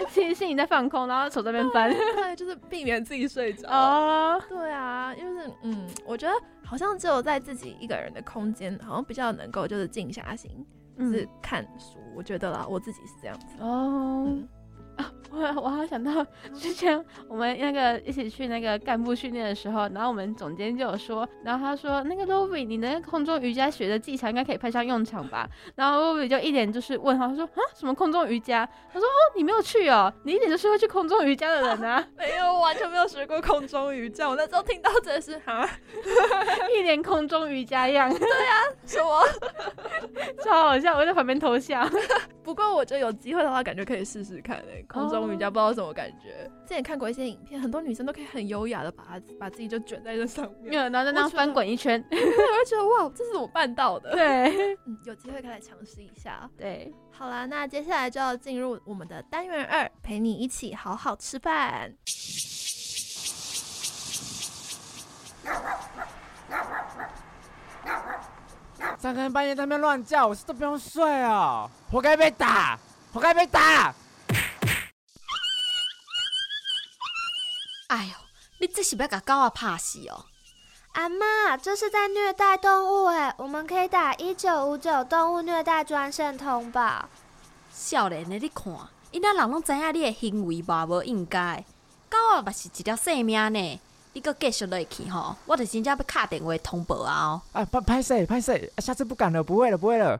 [0.08, 1.90] 其实是你在放空，然后手在那边翻。
[1.90, 3.68] 对，就是避免自己睡着。
[3.68, 10.50] 哦，对啊，因为是嗯，我觉得好像只有在自己一个人的空间，好像比较能够就是静下心，
[10.96, 11.98] 就是嗯，看书。
[12.14, 13.46] 我觉得啦，我自己是这样子。
[13.60, 14.24] 哦。
[14.28, 14.48] 嗯
[15.30, 25.46] 我 我好想到之前我们那个一起去那个干部训练的时候，然后我们总监就有说，然后他说那个 Lobby 你的那个空中瑜伽学的技巧应该可以派上用场吧？
[25.74, 28.66] 然后 Lobby 就一脸就是问他说啊什么空中瑜伽？
[28.90, 34.26] 他说哦你没有去哦，你一点就是会去空中瑜伽的人啊， 没有，我完全没有学过空中瑜伽。
[34.28, 35.68] 我那时候听到真的是哈
[36.74, 39.20] 一脸空中瑜伽样，对啊什么？
[40.42, 41.86] 超好笑，我在旁边偷笑。
[42.42, 46.50] 不过我觉得有机会的话，感觉可以试试看诶、空中瑜伽不知道什么感觉。
[46.66, 54.12] 之前看过一些影片，很多女生都可以很优雅的把它把自己就卷在这上面，然后在那翻滚一圈， 对，我就觉得哇，这是我办到的。
[54.12, 56.48] 对 嗯，有机会可以来尝试一下。
[56.56, 61.92] 对，好啦，那接下来就要进入我们的单元二，陪你一起好好吃饭。
[68.98, 72.78] 三更半夜在那边乱叫，我是都不用睡哦，活该被打，
[73.12, 73.94] 活该被打。
[77.88, 78.12] 哎呦，
[78.58, 80.24] 你这是要把狗啊拍死哦！
[80.92, 83.32] 阿妈，这是在虐待动物哎！
[83.38, 87.08] 我们可以打一九五九动物虐待专线通报。
[87.72, 88.72] 少年的你看，
[89.12, 91.64] 因那人拢知影你的行为吧无应该，
[92.10, 93.80] 狗啊嘛是一条性命呢。
[94.14, 97.60] 你搁继续落去吼，我就真正要敲电话通报啊哦！
[97.60, 100.18] 啊，拍拍谁拍谁，下次不敢了，不会了，不会了。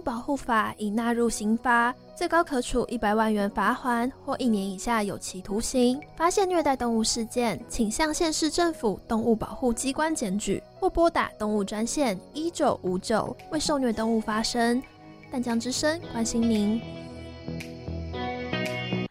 [0.00, 6.00] 保护法已纳入刑罚，最高可处一百万元罚款或一年以下有期徒刑。
[6.16, 14.82] 发现虐待动物事件，请向县市政府动物保护机关检举，或拨打动物专线一九五九为受虐动物发声。
[15.30, 16.80] 淡江之声关心您。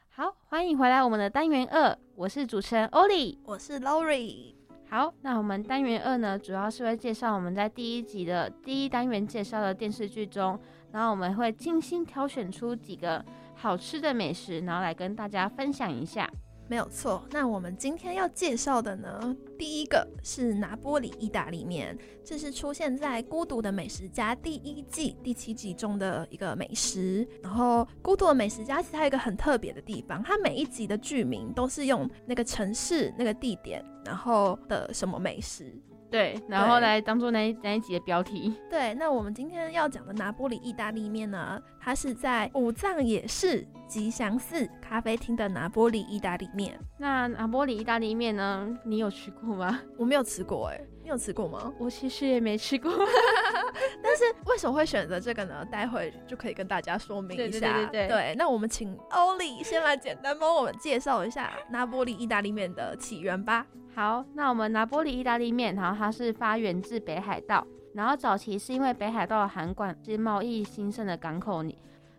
[0.10, 3.38] 好，欢迎回来我们的单元二，我是主持人欧丽。
[3.46, 4.54] 我是 Lori。
[4.90, 10.58] 好，那我们单元二呢，主要是会介绍我们在第一集的第一单元介绍的电视剧中，
[10.98, 16.28] 然后我们会精心挑选出几个好吃的美食，然后来跟大家分享一下。
[16.68, 27.26] 没有错，那我们今天要介绍的呢，第一个是拿波里意大利面，这是出现在《孤独的美食家》第一季第七集中的一个美食。
[27.44, 35.80] 然后，《孤独的美食家》其实还有一个很特别的地方，它每一集的剧名都是用那个城市、那个地点，然后的什么美食。
[36.10, 38.54] 对，然后对来当做那一那一集的标题。
[38.70, 46.80] 对，那我们今天要讲的拿玻里意大利面呢，它是在五藏野市吉祥寺咖啡厅的拿玻里意大利面。
[46.98, 49.82] 那拿玻里意大利面呢，你有吃过吗？
[49.98, 51.74] 我没有吃过哎、你有吃过吗？
[51.78, 52.92] 我其实也没吃过。
[54.02, 55.66] 但是为什么会选择这个呢？
[55.66, 57.60] 待会就可以跟大家说明一下。
[57.60, 63.66] 对对对对对那我们请欧里先来简单帮我们介绍一下拿玻里意大利面的起源吧。
[63.98, 71.66] 好，那我们拿玻璃意大利面，然后它是发源自北海道，然后早期是因为北海道的函馆是贸易兴盛的港口，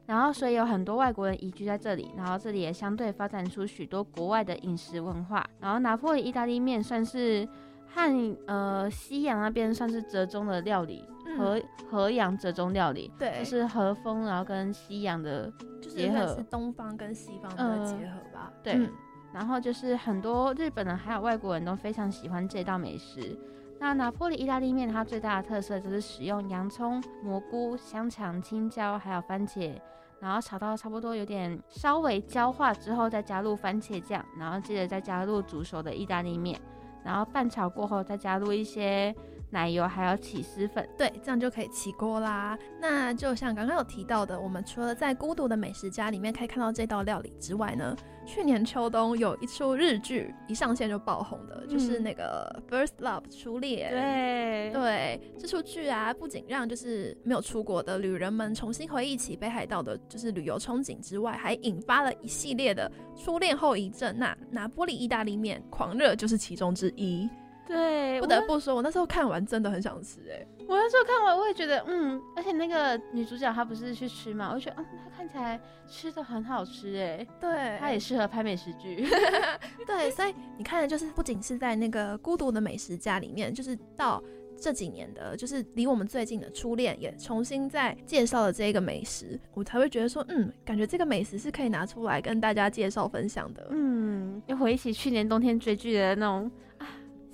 [0.05, 5.47] 然后所以有很多外国人移居在这里，然后这里也相对发展出许多国外的饮食文化。
[5.61, 7.49] 然后拿破里意大利面算是
[7.87, 11.05] 和呃西洋那边算是折中的料理，
[11.39, 15.49] 和和洋折中料理，嗯对，就是和风，然后跟西洋的
[15.81, 18.53] 就是结合算是东方跟西方的嗯结合吧。
[18.65, 18.91] 对嗯
[19.33, 23.39] 然后就是很多日本人还有外国人都非常喜欢这道美食。
[23.81, 29.73] 那拿破里意大利面它最大的特色就是使用洋葱、蘑菇、香肠、青椒还有番茄，
[30.19, 36.61] 然后炒到差不多有点稍微焦化之后，再加入番茄酱，然后接着再加入煮熟的意大利面，
[37.05, 39.15] 然后拌炒过后再加入一些
[39.51, 40.89] 奶油还有起司粉。
[40.97, 42.59] 对，这样就可以起锅啦。
[42.81, 53.91] 那就像刚刚有提到的，我们除了在孤独的美食家里面可以看到这道料理之外呢，去年秋冬有一出日剧一上线就爆红的，就是嗯那个《First Love》初恋。
[53.91, 64.17] 对对，这出剧啊，不仅让就是没有出国的旅人们重新回忆起北海道的就是旅游憧憬之外，还引发了一系列的初恋后遗症。
[64.19, 67.29] 那拿玻璃意大利面狂热就是其中之一。
[67.69, 79.07] 对，不得不说，我那时候看完真的很想吃、哎，我那时候看完，我也觉得，嗯，而且那个女主角她不是去吃嘛，我就觉得，嗯，她看起来吃的很好吃，哎，对，她也适合拍美食剧。
[79.87, 84.23] 对，所以你看的就是不仅是在那个孤独的美食家里面，就是到
[84.61, 93.69] 这几年的，就是离我们最近的初恋也重新再介绍了这个美食，我才会觉得说，嗯，感觉这个美食是可以拿出来跟大家介绍分享的。
[93.71, 96.51] 嗯，又回忆起去年冬天追剧的那种啊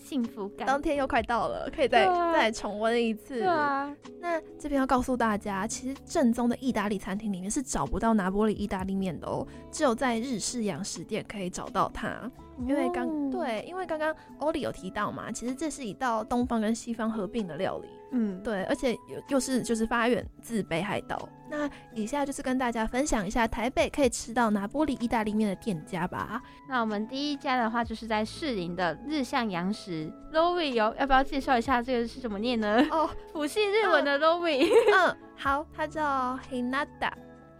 [0.04, 0.66] 幸福感。
[0.66, 3.38] 当天又快到了，可以再、啊再重温一次。
[3.38, 3.90] 对啊，
[4.20, 12.30] 那这边要告诉大家，其实正宗的意大利餐厅里面是找不到拿玻璃意大利面的哦，只有在日式洋食店可以找到它。
[12.66, 17.88] 因为刚、哦，对，因为刚刚欧里有提到嘛，其实这是一道东方跟西方合并的料理。
[18.12, 21.28] 嗯，对，而且又又是就是发源自北海道。
[21.50, 26.40] 那以下就是跟大家分享一下台北可以吃到拿玻璃意大利面的店家吧。
[26.68, 32.86] 那我们第一家的话，就是在士林的日向洋食 Lowy 有要不要介绍一下这个是怎么念呢？
[32.90, 37.12] 哦， 辅系日文的 Lowy 嗯，好，它叫 Hinata。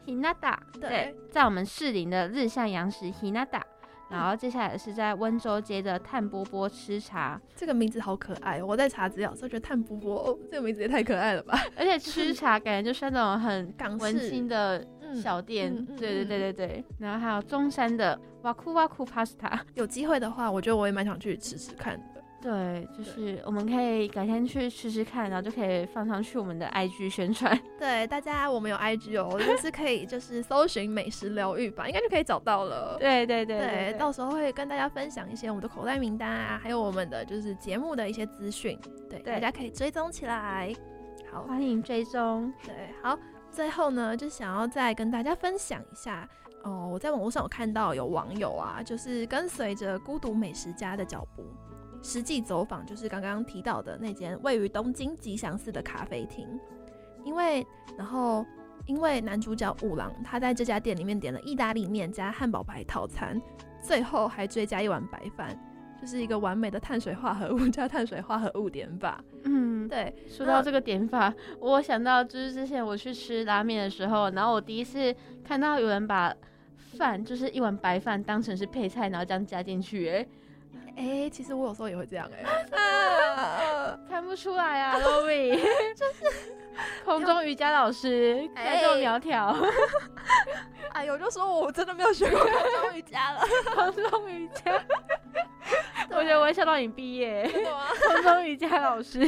[0.07, 3.63] Hinata，对在我们士林的日向洋食 Hinata。
[4.11, 8.67] 然后接下来是在温州街的炭波波吃茶，这个名字好可爱哦！
[8.67, 11.59] 我在查资料的时候觉得炭波波，哦，这个名字也太可爱了吧！
[11.77, 16.85] 而且吃 茶感觉就是那种很港式的嗯小店，嗯嗯对对嗯对对对。
[16.99, 22.14] 然后还有中山的哇酷哇酷 pasta，有机会的话，我觉得我也蛮想去吃吃看的。
[22.45, 27.59] 对，就是我们可以改天去试试看，然后就可以放上去我们的 IG 宣传。
[27.81, 32.99] 对，大家我们有 IG 哦，就是可以就是搜寻美食疗愈吧，应该就可以找到了。
[33.01, 38.79] 对对对对，到时候会跟大家分享一些我们的口袋名单啊，还有我们的就是节目的一些资讯，
[39.09, 40.71] 对，对大家可以追踪起来。
[41.33, 42.53] 好，欢迎追踪。
[42.63, 43.19] 对，好，
[43.51, 46.29] 最后呢，就想要再跟大家分享一下
[46.63, 51.43] 哦，我在网络上有看到有网友啊，就是跟随着孤独美食家的脚步，
[52.05, 56.47] 实际走访就是刚刚提到的那间位于东京吉祥寺的咖啡厅，
[57.25, 57.67] 因为
[57.99, 58.47] 然后。
[58.87, 63.41] 因为男主角五郎他在这家店里面点了意大利面加汉堡排套餐，
[63.81, 65.59] 最后还追加一碗白饭，
[65.99, 69.25] 就是一个完美的碳水化合物加碳水化合物点法。
[69.45, 76.35] 嗯，对，说到这个点法，我想到就是之前我去吃拉面的时候，然后我第一次看到有人把
[76.77, 80.27] 饭就是一碗白饭当成是配菜，然后这样加进去，哎，
[80.97, 86.55] 哎、其实我有时候也会这样哎、 看不出来啊 l o v y 就是
[87.05, 89.55] 空中瑜伽老师，看这么苗条，
[90.93, 93.43] 哎呦，就说我真的没有学过空中瑜伽了，
[93.75, 94.85] 空中瑜伽，
[96.11, 97.49] 我觉得我会笑到你毕业？
[98.09, 99.21] 空中瑜伽老师，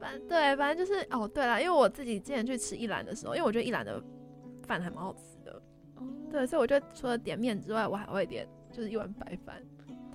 [0.00, 4.02] 反对，反正就是哦，对了，因为我自己之前去吃一兰的时候，因为我觉得一兰的
[4.66, 5.62] 饭还蛮好吃的，
[6.30, 9.62] 对，所以我就除了点面之外，我还会点就是一碗白饭。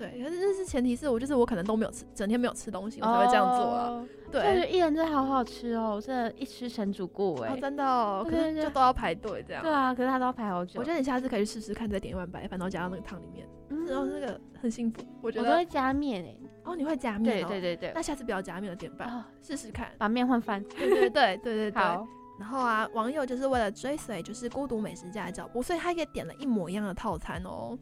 [0.00, 3.88] 对，可是这是前提是我就是我可能都没有吃，整天没有吃东西，我才会这样做啊。
[3.88, 4.08] 哦。
[4.26, 7.58] 我觉对得，薏仁真的好好吃哦，我真的一吃成主顾哎哦，。
[7.60, 9.62] 真的哦，可是就都要排队这样。
[9.62, 10.80] 对啊，可是他都要排好久。
[10.80, 15.02] 我觉得你下次可以去试试看，再点一碗白饭，然后加到那个汤里面，嗯然后那个很幸福。
[15.20, 16.36] 我觉得我都会加面哎。
[16.64, 19.90] 哦，你会加面对哦，对对对那，下次不要加面了，点饭啊，试试看。
[19.98, 20.62] 把面换饭。
[20.62, 21.82] 对对对对对 对。
[21.82, 22.06] 好，
[22.38, 27.76] 然后啊，网友就是为了追随就是孤独美食家的脚步，所以他也点了一模一样的套餐哦。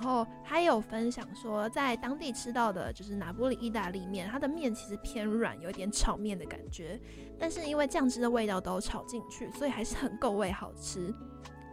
[0.00, 6.98] 然后他也有分享说，在当地吃到的就是拿玻里意大利面，它的面其实偏软，有点炒面的感觉，
[7.38, 11.14] 但是因为酱汁的味道都炒进去，所以还是很够味，好吃。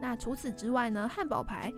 [0.02, 1.72] 那除此之外呢，汉堡排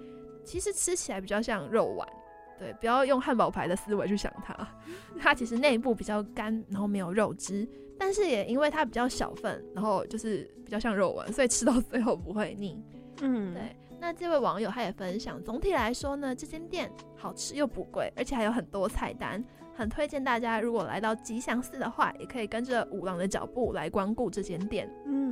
[0.44, 2.10] 其实吃起来比较像肉丸。
[2.58, 4.68] 对，不要用汉堡排的思维去想它，
[5.22, 12.84] 它其实内部比较干，然后没有肉汁，但是也因为它比较小份，然后就是比较像肉丸，所以吃到最后不会腻。
[13.22, 19.44] 嗯，对，那这位网友他也分享，总体来说呢，这间店好吃又不贵，而且还有很多菜单，
[19.76, 24.90] 很推荐大家如果来到吉祥寺的话，也可以跟着五郎的脚步来光顾这间店。
[25.06, 25.29] 嗯，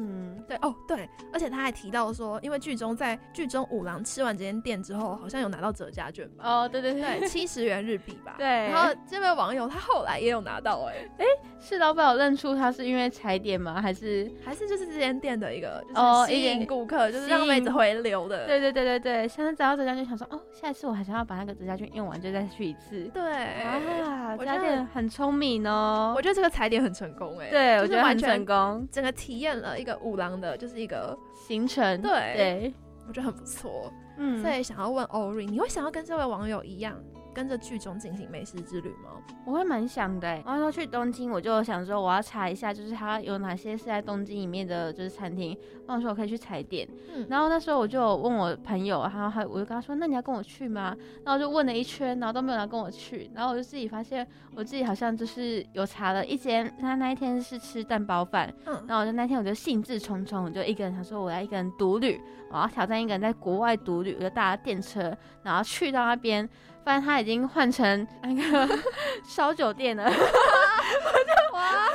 [0.47, 6.43] 对哦对，而且他还提到说，因为剧中在剧中五郎吃完这间店之后，好像有拿到折价券吧？
[6.47, 8.35] 哦，对对对，七十元日币吧。
[8.39, 11.25] 对然后这位网友他后来也有拿到哎哎、
[11.59, 13.81] 是老板有认出他是因为踩点吗？
[13.81, 14.31] 还是？
[14.43, 18.45] 还是就是这间店的一个就是吸哦一点引顾客，就是让妹子回流的。
[18.45, 23.03] 对对对对对，现在找到折价券，想说哦，下一次我还想要把那个折价券用完，就再去一次。
[23.13, 26.13] 对，啊，我觉得很聪明哦。
[26.15, 28.87] 我觉得这个踩点很成功哎、对，我觉得很成功。
[28.91, 32.73] 整个体验了一个五郎的，就是一个行程对对，
[33.07, 33.91] 我觉得很不错。
[34.17, 36.99] 嗯，所以想要问欧瑞，你会想要跟这位网友一样，
[37.37, 39.11] 跟着剧中进行美食之旅吗？
[39.45, 40.41] 我会蛮想的欸。
[40.43, 46.89] 然后说去东京，我就想说我要查一下，就是它有哪些是在东京里面的就是餐厅，我想说我可以去踩点。
[47.13, 50.97] 嗯然后那时候我就问我朋友，然后他我就跟他说，那你要跟我去吗？
[51.23, 62.19] 然后我就问了一圈，然后都没有人跟我去，然后我就自己发现我自己好像就是有查了一间，他那一天是吃蛋包饭，嗯，然后我就那天我就兴致冲冲，我就一个人想说我要一个人独旅，
[62.49, 66.49] 我要挑战一个人在国外独旅，我就搭电车，然后去到那边，
[66.87, 68.79] 发现他已经换成那个
[69.27, 71.85] 烧酒店了，哇，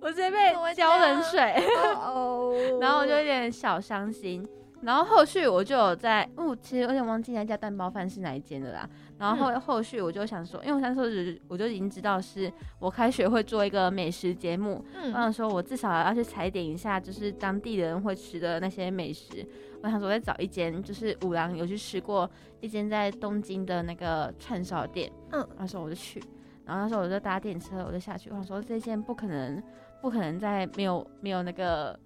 [0.00, 1.54] 我直接被浇冷水，
[1.94, 4.44] 哦，然后我就有点小伤心。
[4.82, 8.88] 然后后续我就有在，哦，其实有点忘记那家蛋包饭是哪一间的啦。
[9.18, 11.06] 然后后、后续我就想说，因为我那时候
[11.48, 19.46] 我就已经知道是我开学会做一个美食节目，我嗯想说，我至少要去踩点一下，就是当地人会吃的那些美食。
[19.86, 22.28] 我想说，我再找一间，就是五郎有去吃过
[22.60, 25.08] 一间在东京的那个串烧店。
[25.30, 26.20] 嗯，那时候我就去，
[26.64, 28.28] 然后那时候我就搭电车，我就下去。
[28.30, 29.62] 我想说，这间不可能，
[30.02, 31.96] 不可能在没有没有那个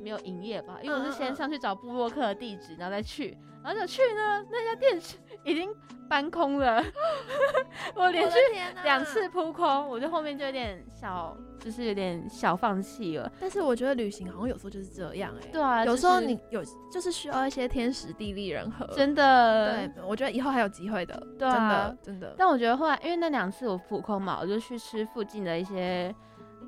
[0.00, 0.78] 没有营业吧？
[0.82, 3.36] 因为我是先上去找部落客的地址，然后再去。
[3.62, 4.98] 然后就去呢，那家店
[5.44, 5.70] 已经
[6.08, 6.82] 搬空了，
[7.94, 13.30] 我连续续两次扑空，我就后面就有点小，就是有点小放弃了。
[13.38, 18.86] 但是我觉得旅行好像有时候就是这样哎、对啊，有时候你有就是需要一些天时地利人和。
[18.94, 21.22] 真的对，我觉得以后还有机会的。
[21.38, 22.34] 对啊真的真的。
[22.38, 26.14] 但我觉得后来，因为那两次我扑空嘛，我就去吃附近的一些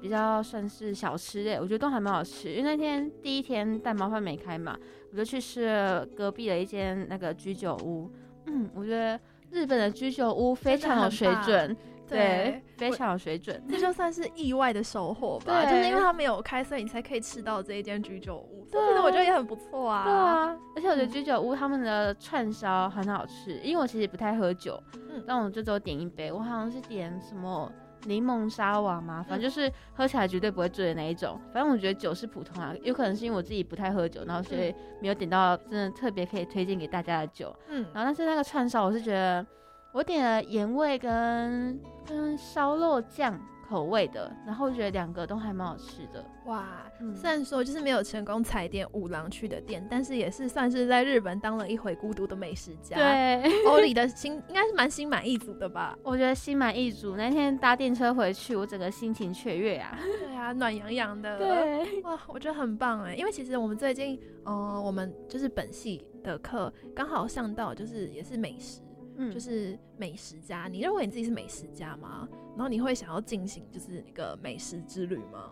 [0.02, 2.52] 比较算是小吃类，我觉得都还蛮好吃。
[2.52, 4.76] 因为那天第一天蛋包饭没开嘛，
[5.12, 8.10] 我就去吃了隔壁的一间那个居酒屋。
[8.46, 9.18] 嗯，我觉得
[9.52, 11.76] 日本的居酒屋非常有水准，
[12.08, 13.62] 对，非常有水准。
[13.68, 18.66] 这就算是意外的收获吧，对就是因为他没有开，所以你才可以吃到这一间居酒屋。
[18.72, 20.02] 对我觉得也很不错啊。
[20.02, 27.72] 对，啊，而且我觉得居酒屋他们的串烧很好吃，因为我其实不太喝酒，嗯但我就只有点一杯，我好像是点什么
[28.04, 31.40] 柠檬沙瓦嘛，反正就是喝起来绝对不会醉的那一种。
[31.52, 37.54] 反正我觉得酒是普通啊，有可能是因为我自己不太喝酒，然后所以没有点到真的特别可以推荐给大家的酒。
[37.68, 39.46] 嗯，然后但是那个串烧，我是觉得
[39.92, 43.38] 我点了盐味跟跟烧肉酱
[43.72, 46.22] 口味的，然后我觉得两个都还蛮好吃的。
[46.44, 46.66] 哇，
[47.00, 53.50] 嗯虽然说就是没有成功踩点五郎去的店，但是也是算是在日本当了一回孤独的美食家。，对。
[53.66, 55.96] 欧里的心应该是蛮心满意足的吧？
[56.02, 57.16] 我觉得心满意足。
[57.16, 59.98] 那天搭电车回去，我整个心情雀跃啊。
[59.98, 61.38] 对啊，暖洋洋的。。
[61.40, 68.81] 对，哇，我觉得很棒哎，因为其实我们最近，呃，我们就是本系的课刚好上到，就是也是美食，
[69.16, 70.68] 嗯就是美食家。
[70.70, 72.28] 你认为你自己是美食家吗？
[72.56, 75.50] 然后你会想要进行就是那个美食之旅吗？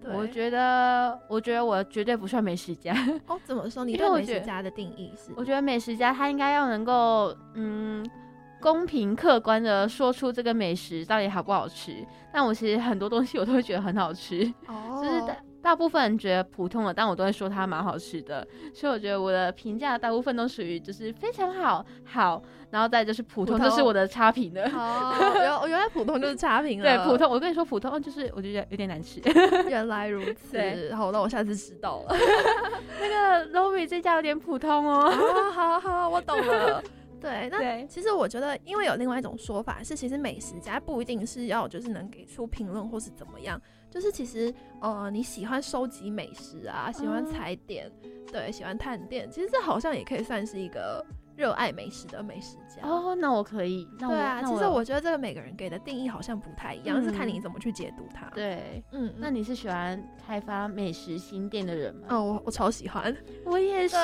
[0.00, 2.92] 对，我觉得，我觉得我绝对不算美食家。
[3.28, 3.84] 哦，怎么说？
[3.84, 5.32] 你对美食家的定义是？
[5.36, 8.04] 我觉得美食家他应该要能够，嗯，
[8.60, 12.04] 公平客观的说出这个美食到底好不好吃。
[12.32, 18.46] 但我其实很多东西我都会觉得很好吃，哦就是大大部分人觉得普通的，但我都会说它蛮好吃的。
[18.74, 24.64] 所以我觉得我的评价大部分都属于就是非常好，好，然后再就是普通，普通这是我的差评的。
[24.74, 26.84] 哦，原原来普通就是差评了。
[26.84, 29.18] 对， 普通，我跟你说，普通就是我觉得有点难吃。
[29.66, 30.52] 原来如此。
[30.52, 32.14] 对好，那我下次知道了。
[33.00, 35.08] 那个 Lori 这家有点普通哦。
[35.08, 36.84] 啊，好好，我懂了。
[37.18, 43.58] 对，那，其实我觉得，因为有另外一种说法是，其实美食家不一定是要就是能给出评论或是怎么样，
[43.92, 47.92] 就是其实呃你喜欢收集美食啊，喜欢嗯踩点，
[48.32, 51.04] 对，喜欢探店，其实这好像也可以算是一个
[51.36, 52.88] 热爱美食的美食家。
[52.88, 53.86] 哦，那我可以。
[53.98, 58.82] 那我对啊，其实我觉得这个每个人给的定义好像不太一样，嗯是看你怎么去解读它。，对。
[58.92, 62.06] 嗯，那你是喜欢开发美食新店的人吗？
[62.10, 63.14] 哦，我我超喜欢。
[63.44, 63.96] 我也是，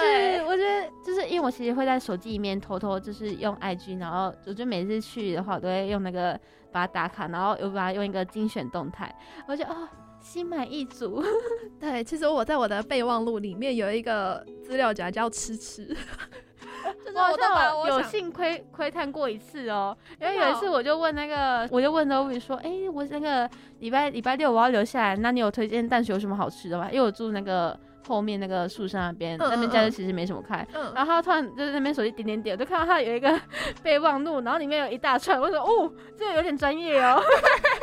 [0.47, 6.39] 我觉得就是因为我其实会在手机里面偷偷就是用 IG，然后我就每次去的话，我都会用那个
[6.73, 9.14] 把它打卡，然后又把它用一个精选动态，
[9.47, 9.89] 我就哦
[10.21, 11.23] 心满意足。
[11.79, 15.85] 对，其实我在我的备忘录里面有一个资料夹叫吃吃，
[17.05, 23.49] 就是我好我都把像有有幸窥窥探过一次哦，因为有一次我就问那个，我就问 Lovi 说，哎、我那个
[23.79, 26.91] 礼拜礼拜六我要留下来，那你有推荐淡水有什么好吃的吗？
[26.91, 30.66] 因为我住那个后面那个树上那边，嗯那边假日其实没什么开。
[30.72, 33.38] 嗯，然后他突然就是那边手机点点点，我就看到他有一个
[33.82, 37.20] 备忘录，然后里面有一大串，我说哦，这个有点专业哦，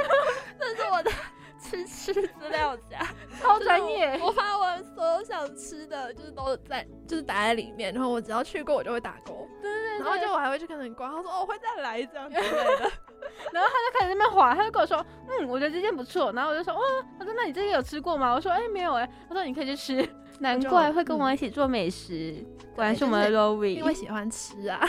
[1.69, 2.99] 吃 吃资料夹，
[3.41, 4.19] 超专业。
[4.21, 9.47] 我把我所有想吃的，就是都在，就是打在里面，然后我只要去过，我就会打勾。
[9.61, 12.91] 对对对然后就我还会去跟人逛，他说，哦，我会再来这样之类的。
[13.51, 16.31] 然后他就开始在那边划，他就跟我说，嗯，我觉得这件不错。
[16.31, 16.81] 然后我就说，哦，
[17.17, 18.33] 他说那你这件有吃过吗？
[18.33, 19.09] 我说，哎，没有哎。
[19.27, 20.07] 他说你可以去吃。
[20.39, 22.35] 难怪会跟我一起做美食，
[22.75, 23.67] 果然是我们的 Lowy。
[23.67, 24.85] 因为喜欢吃啊，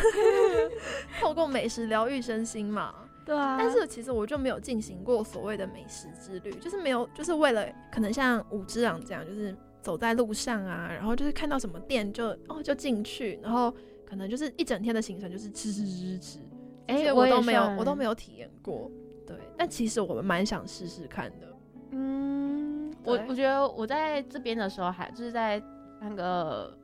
[1.20, 2.93] 透过美食疗愈身心嘛。
[3.27, 13.74] 对啊，但是其实我就没有进行过所谓的美食之旅，就是没有，就是为了可能像五之郎这样，就是走在路上啊，然后就是看到什么店就哦就进去，然后
[14.07, 16.39] 可能就是一整天的行程就是吃吃吃吃吃，
[16.87, 18.89] 哎我都没有算我都没有体验过。
[19.27, 21.49] 对，但其实我们蛮想试试看的。
[21.91, 25.61] 嗯，我我觉得我在这边的时候还就是在
[26.01, 26.79] 那个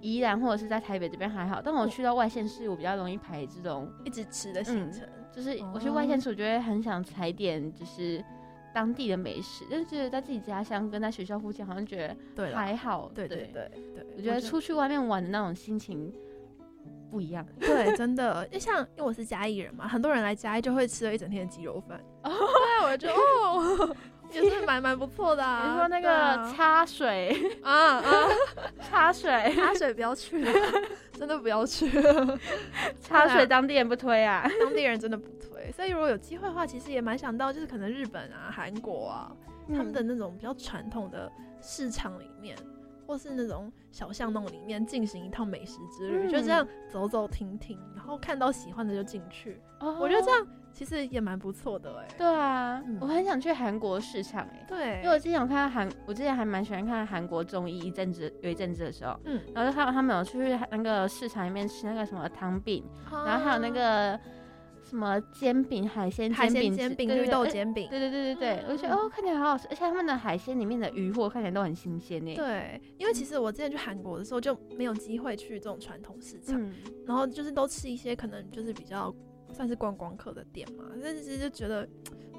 [0.00, 5.08] 宜兰或者是在台北这边还好，但我去到外县市，我比较容易排这种，一直吃的行程，
[5.40, 8.22] 就是我去外县市，我觉得很想踩点就是
[8.74, 16.12] 当地的美食，但是觉得在自己家乡跟在学校附近好像觉得，还好，对对对对，我觉得出去外面玩的那种心情
[17.10, 17.46] 不一样。
[17.58, 21.98] 对，真的，就像因为我是嘉义人嘛，很多人来嘉义就会吃了一整天的鸡肉饭。
[22.22, 22.30] 对，
[22.84, 23.96] 我就哦，
[24.32, 25.70] 也是蛮蛮不错的啊。
[25.70, 28.28] 你说那个擦水，啊啊，
[28.80, 30.52] 插水，擦水不要去了，
[31.12, 31.90] 真的不要去，
[33.00, 34.48] 擦水，当地人不推啊。
[34.60, 35.70] 当地人真的不推。
[35.72, 39.32] 所以如果有机会的话，其实也蛮想到，就是可能日本啊、韩国啊，
[39.68, 42.56] 他们的那种比较传统的市场里面。
[43.06, 49.60] 或是那种小巷弄里面进行一趟美食之旅，嗯就这样走走停停，然后看到喜欢的就进去。
[49.80, 52.98] 哦我觉得这样其实也蛮不错的哎、对啊，嗯。
[53.00, 64.20] 我很想去韩国市场哎、对，因为我之前有看到韩，我之前还蛮喜欢看韩国综艺，一阵子有一阵子的时候，嗯，然后就看到他们有去那个市场里面吃那个什么汤饼，然后还有那啊个
[64.82, 72.34] 什么煎饼、海鲜煎饼煎煎饼、绿豆煎饼，对对对对对，觉得嗯哦，看起来好好吃，而且他们的海鲜里面的鱼货看起来都很新鲜呢。
[72.34, 76.72] 对，因为其实我之前去韩国的时候就没有机会去这种传统市场，嗯，
[77.06, 79.14] 然后就是都吃一些可能就是比较
[79.52, 81.88] 算是观光客的店嘛，但是其实就觉得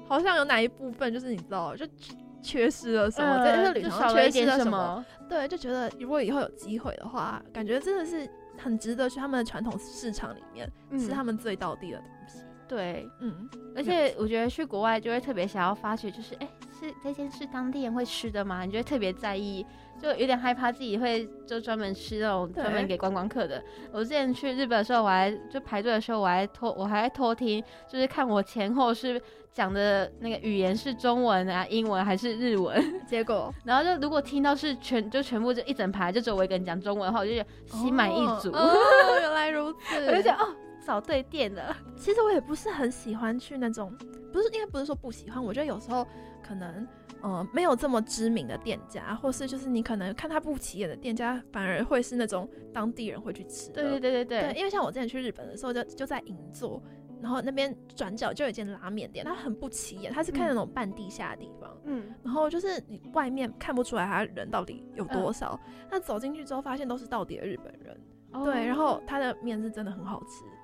[0.06, 12.38] 好像有哪一部分就是你知道就缺缺失了什么，在这旅程上缺失了什么，对，就觉得如果以后有机会的话，感觉真的是很值得去他们的传统市场里面吃他嗯，们最道地的东西。
[12.68, 16.48] 对，嗯，而且我觉得去国外就会特别想要发掘，就是哎，
[16.80, 18.64] 是这件是当地人会吃的吗？
[18.64, 19.64] 你就会特别在意，
[20.02, 23.62] 就有点害怕自己会就专门吃那种专门给观光客的。
[23.92, 29.20] 我之前去日本的时候，我还就排队的时候，我还偷我还偷听，就是看我前后是
[29.52, 37.48] 讲的那个语言是中文啊、英文还是日文， 结果然后就如果听到是全就全部就一整排就只有我一个人讲中文的话，我就觉得
[37.78, 40.48] 心满意足，哦，哦 原来如此，我就觉得哦，
[40.84, 41.76] 找对店了。
[41.96, 43.94] 其实我也不是很喜欢去那种，
[44.32, 46.04] 不是应该不是说不喜欢，我觉得有时候
[46.42, 46.88] 可能
[47.22, 53.82] 呃没有这么知名的店家，或是就是你可能看他不起眼的店家，反而会是那种当地人会去吃的。
[53.82, 56.82] 对对对对对，因为像我之前去日本的时候就，就在银座，
[57.20, 61.70] 然后那边转角就有一间拉面店，它很不起眼，它是看那种半地下的地方。
[61.84, 65.08] 嗯，然后就是你外面看不出来他人到底有嗯。
[65.08, 65.58] 多少，
[65.90, 68.00] 那、走进去之后发现都是到底的日本人，
[68.32, 68.44] 哦。
[68.44, 70.61] 对，然后他的面是真的很好吃，啊，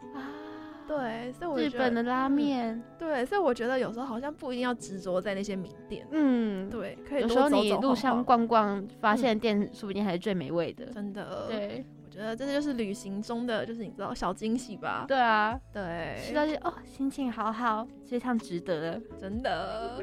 [0.88, 10.86] 对，所以我日觉得本的拉面，对，所以我觉得有时候好像不一定要执着在那些名店，嗯，对，可以有时候你路上逛逛，发现的店说不定还是最美味的。
[10.86, 19.00] 真的，，对我觉得这就是旅行中的就是你知道小惊喜吧，对啊，对，吃到就哦，心情好好，这趟值得了。
[19.20, 20.02] 真的。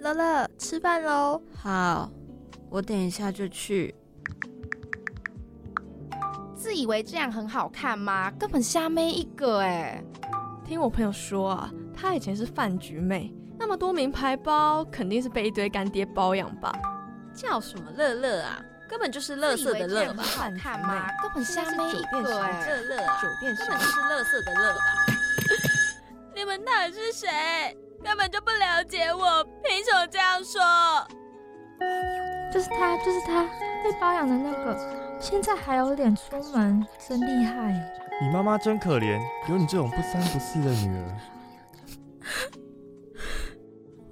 [0.00, 1.40] 乐乐，吃饭喽！
[1.54, 2.10] 好，
[2.70, 3.94] 我等一下就去。
[6.60, 8.30] 自以为这样很好看吗？
[8.38, 10.04] 根本瞎妹一个哎！
[10.62, 16.70] 听我朋友说啊，她以前是饭局妹，那么多名牌包，肯定是被一堆干爹包养吧？
[17.34, 18.60] 叫什么乐乐啊？
[18.86, 20.22] 根本就是乐色的乐吧？
[20.22, 21.06] 好看吗？
[21.22, 22.66] 根本瞎妹一个乐哎！
[22.88, 24.80] 乐啊，酒店根本就是乐色的乐吧？
[26.36, 27.74] 你们到底是谁？
[28.04, 30.60] 根本就不了解我，凭什么这样说？
[32.52, 33.44] 就是他，就是他，
[33.82, 37.72] 被包养的那个，现在还有脸出门，真厉害。
[38.22, 41.16] 你妈妈真可怜，有你这种不三不四的女儿。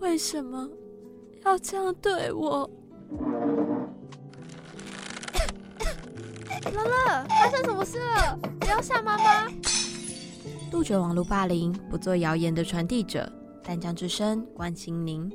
[0.01, 0.69] 为什么
[1.45, 2.71] 要这样对我？
[6.73, 8.39] 乐乐，发生什么事了？
[8.61, 9.49] 不要吓妈妈！
[10.71, 13.31] 杜绝网络霸凌，不做谣言的传递者。
[13.63, 15.31] 淡江之声关心您。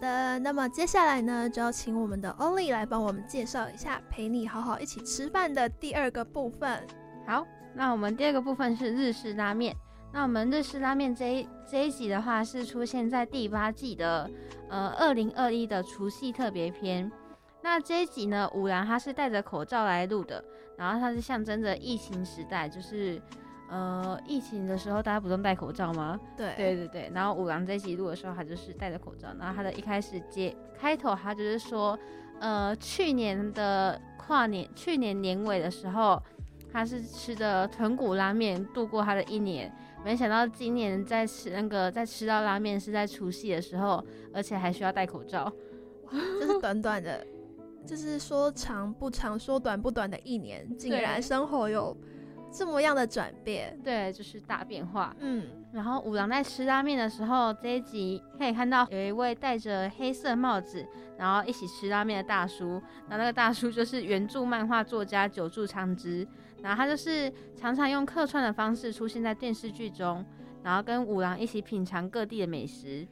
[0.00, 6.84] 的，那么接下来呢，就要请我们的欧丽来帮我们介绍一下陪你好好一起吃饭的第二个部分。
[7.26, 9.76] 好，那我们第二个部分是日式拉面。
[10.12, 14.28] 那我们日式拉面这一这一集的话，是出现在第八季的
[14.68, 17.10] 呃二零二一的除夕特别篇。
[17.62, 20.42] 那这一集呢，五郎他是戴着口罩来录的，
[20.76, 23.22] 然后他是象征着疫情时代，就是
[23.70, 26.18] 呃疫情的时候大家不用戴口罩吗？
[26.36, 27.10] 对对对对。
[27.14, 31.98] 然后五郎这一集录的时候，他就是戴着口罩，然后他的一开始接开头，他就是说，
[32.40, 36.20] 呃去年的跨年，去年年尾的时候，
[36.72, 39.72] 他是吃的豚骨拉面度过他的一年。
[40.04, 44.04] 没想到今年在吃那个在吃到拉面是在除夕的时候，
[44.34, 45.52] 而且还需要戴口罩。
[46.10, 47.24] 就是短短的，
[47.86, 51.96] 就是说长不长，说短不短的一年，竟然生活有
[52.50, 53.78] 这么样的转变。
[53.82, 55.14] 对，就是大变化。
[55.20, 60.86] 嗯，然后五郎在吃拉面的时候，这一集可以看到有一位戴着黑色帽子，
[61.16, 62.72] 然后一起吃拉面的大叔。
[63.08, 66.26] 然后那个大叔就是原著漫画作家久住昌之。
[66.62, 70.22] 然后他就是常常用客串的方式出现在电视剧中，
[70.62, 73.06] 然后跟五郎一起品尝各地的美食。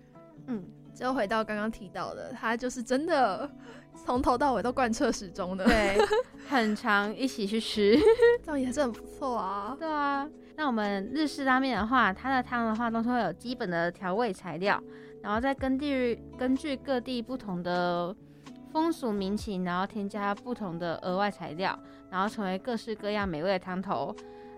[0.49, 0.65] 嗯，
[0.99, 3.49] 就回到刚刚提到的，他就是真的
[4.05, 5.97] 从头到尾都贯彻始终的，对，
[6.51, 7.97] 很长一起去吃，
[8.45, 9.77] 这样也是很不错啊。
[9.79, 14.83] 对啊，那我们日式拉面的话，它的汤的话都是会有基本的调味材料，
[15.23, 18.15] 然后再根据根据各地不同的
[18.73, 21.79] 风俗民情，然后添加不同的额外材料。
[22.11, 24.17] 然后成为各式各样美味的汤头，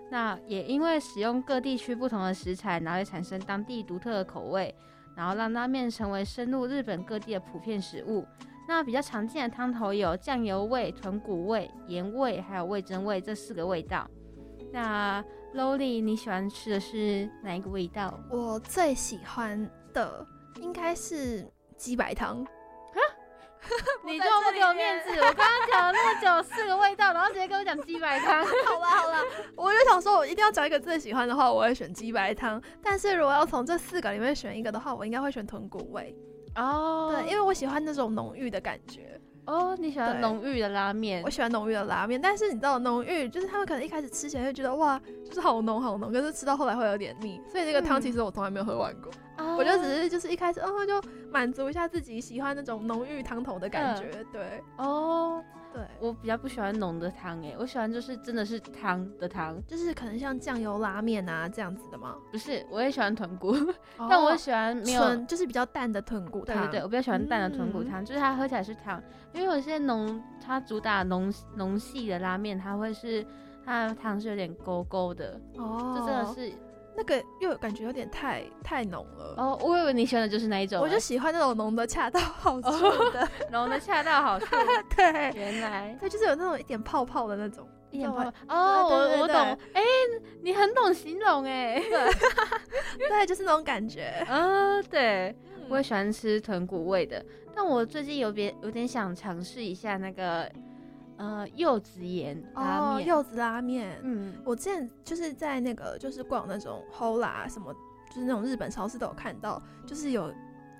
[0.09, 4.72] 那也因为使用各地区不同的食材，然后会产生当地独特的口味，
[5.21, 8.27] 然后让拉面成为深入日本各地的普遍食物。
[8.66, 14.09] 那比较常见的汤头有酱油味、豚骨味、盐味，还有味增味这四个味道。
[14.73, 15.23] 那
[15.55, 18.18] Lowly，你喜欢吃的是哪一个味道？
[18.31, 20.27] 我最喜欢的
[20.62, 21.47] 应该是
[21.77, 22.43] 鸡白汤。
[24.05, 25.11] 你这么不给我面子！
[25.11, 28.45] 我刚刚讲了那么久四个味道，然后直接跟我讲鸡白汤。
[28.66, 29.18] 好了好了，
[29.57, 32.61] 我就想说，我一定要找一个最喜欢的话，我会选鸡白汤。
[32.83, 36.14] 但是如果要从这四个里面选一个的话，我应该会选豚骨味。
[36.57, 39.21] 哦，对，因为我喜欢那种浓郁的感觉。
[39.47, 41.23] 哦，你喜欢浓郁的拉面？
[41.25, 47.41] 我喜欢浓郁的拉面，但是你知道浓郁，就是他们可能一开始吃起来就觉得哇，就是好浓好浓，可是吃到后来会有点腻。
[47.51, 49.11] 所以这个汤其实我从来没有喝完过。
[49.57, 51.01] 我就只是就是一开始，哦，就
[51.31, 55.83] 满足一下自己喜欢那种浓郁汤头的感觉，对，哦，对。
[56.01, 62.16] 我比较不喜欢浓的汤，哎，我喜欢就是真的是汤的汤，就是可能像酱油拉面啊这样子的吗？
[62.33, 63.55] 不是，我也喜欢豚骨，
[64.09, 69.03] 但我喜欢没有，就是比较淡的豚骨汤，对对对，我比较喜欢淡的豚骨汤，就是它喝起来是汤，
[69.33, 73.24] 因为有些浓，它主打浓浓细的拉面，它会是
[73.64, 76.53] 它的汤是有点勾勾的，哦，这真的是。
[76.97, 79.34] 那个又感觉有点太太浓了。
[79.36, 82.70] 哦，我以为你喜欢的就是那一种，我就喜欢那种浓的恰到好处
[83.12, 84.47] 的， 浓的恰到好处。
[84.97, 85.97] 对，原来。
[86.01, 88.22] 它就是有那种一点泡泡的那种，一点泡。
[88.49, 89.36] 哦，我我懂，
[89.72, 89.82] 哎，
[90.43, 91.80] 你很懂形容哎，
[92.99, 94.24] 对，就是那种感觉。
[94.28, 95.34] 嗯，对，
[95.68, 97.24] 我也喜欢吃豚骨味的，
[97.55, 100.51] 但我最近有别有点想尝试一下那个。
[101.21, 104.01] 呃，柚子盐拉面，柚子拉面。
[104.03, 107.75] 嗯，我之前就是在那个就是逛那种 Hola 什么，
[108.09, 110.33] 就是那种日本超市都有看到，就是有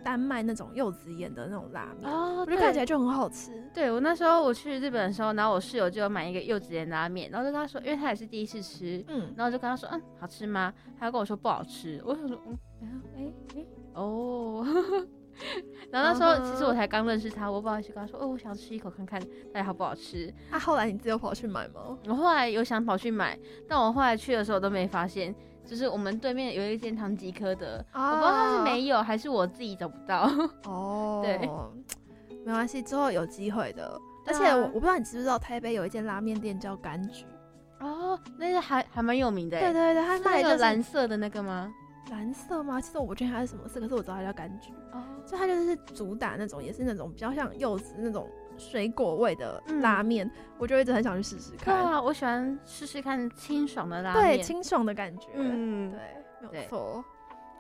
[0.03, 3.63] 单卖那种柚子盐的那种拉面，哦，就看起来就很好吃。
[3.75, 10.73] 对我那时候我去日本的时候，然后我室友就有买一个柚子盐拉面，然后就跟他说，因为他也是第一次吃，嗯，然后就跟他说，嗯，好吃吗？
[10.99, 12.01] 他就跟我说不好吃。
[12.03, 12.41] 我想说，
[12.81, 14.67] 嗯，哎哎哦。
[15.91, 20.33] 然后那时候其实我才刚认识他，我不好意思跟他说，哦，我想吃一口看看，到底好不好吃。
[20.51, 21.97] 那后来你自己跑去买吗？
[22.07, 23.39] 我后来有想跑去买，
[23.69, 25.35] 但我后来去的时候都没发现，
[25.65, 30.31] 就是我们对面有一间唐吉诃德，我不知道他是没有还是我自己找不到。
[30.65, 31.39] 哦， 对，
[32.45, 34.01] 没关系，之后有机会的。
[34.27, 37.25] 而且我我不知道你知不知道，台北有一间拉面店叫柑橘。
[37.81, 39.59] 哦，那个还还蛮有名的。
[39.59, 41.73] 对对对，它卖的蓝色的那个吗？
[42.11, 42.81] 蓝色吗？
[42.81, 44.73] 其实我不确定它是什么色，可是我知道它叫柑橘。
[44.93, 51.75] 哦，就它就是主打那种，也是那种比较像柚子那种水果味的拉面，我就一直很想去试试看。
[51.75, 55.29] 对啊，我喜欢试试看清爽的拉面，对，清爽的感觉。
[55.35, 57.05] 嗯，对，没有错。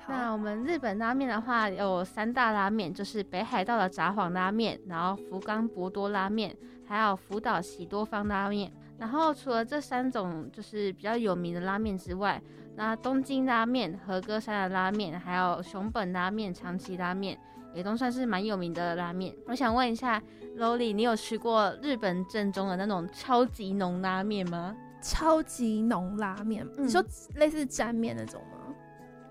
[0.08, 8.72] 那我们日本拉面的话，有三大拉面，就是北海道的札幌拉面，然后福冈博多拉面，还有福岛喜多方拉面。
[8.98, 12.42] 然后除了这三种就是比较有名的拉面之外，
[12.76, 17.38] 那东京拉面、和歌山的拉面，还有熊本拉面、长崎拉面，
[17.74, 19.34] 也都算是蛮有名的拉面。
[19.46, 20.22] 我想问一下
[20.56, 24.74] l o l y 你有吃过日本正宗的那种超级浓拉面吗？
[25.02, 27.02] 超级浓拉面，你说
[27.34, 28.74] 类似沾面那种吗？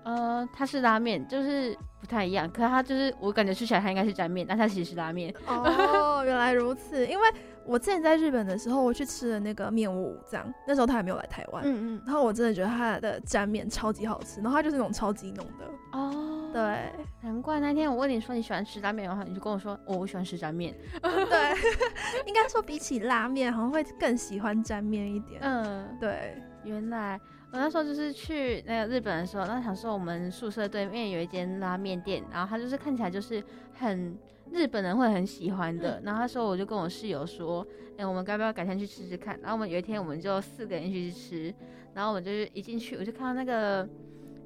[0.02, 2.50] 呃，它是拉面，就是不太一样。
[2.50, 5.32] 可是它就是我感觉吃起来它应该是沾面，但它其实是拉面。
[5.46, 7.06] 哦，原来如此。
[7.06, 7.28] 因为
[7.70, 11.62] 我之前在日本的时候，我去吃了那个面屋武藏，那时候他还没有来台湾。
[11.64, 12.02] 嗯嗯。
[12.04, 15.70] 然后我真的觉得他的沾面超级好吃，然后它就是那种超级浓的。
[15.92, 16.92] 哦，对，
[17.22, 20.74] 难怪那天我问你说你喜欢吃拉面的话，你就跟我说哦，我喜欢吃沾面。
[21.00, 21.54] 对，
[22.26, 25.40] 应该说比起拉面，好像会更喜欢沾面一点。
[25.40, 27.20] 嗯，对，原来。
[27.52, 33.42] 我那时候就是去那个日本的时候，那想说我们宿舍对面有一间拉面店，然后它就是看起来就是
[33.76, 34.16] 很
[34.52, 36.00] 日本人会很喜欢的。
[36.04, 39.38] 然后那时候我就跟我室友说，哎，我们该不要改天去吃吃看？
[39.40, 41.54] 然后我们有一天我们就四个人一起去吃，
[41.94, 43.88] 然后我就是一进去我就看到那个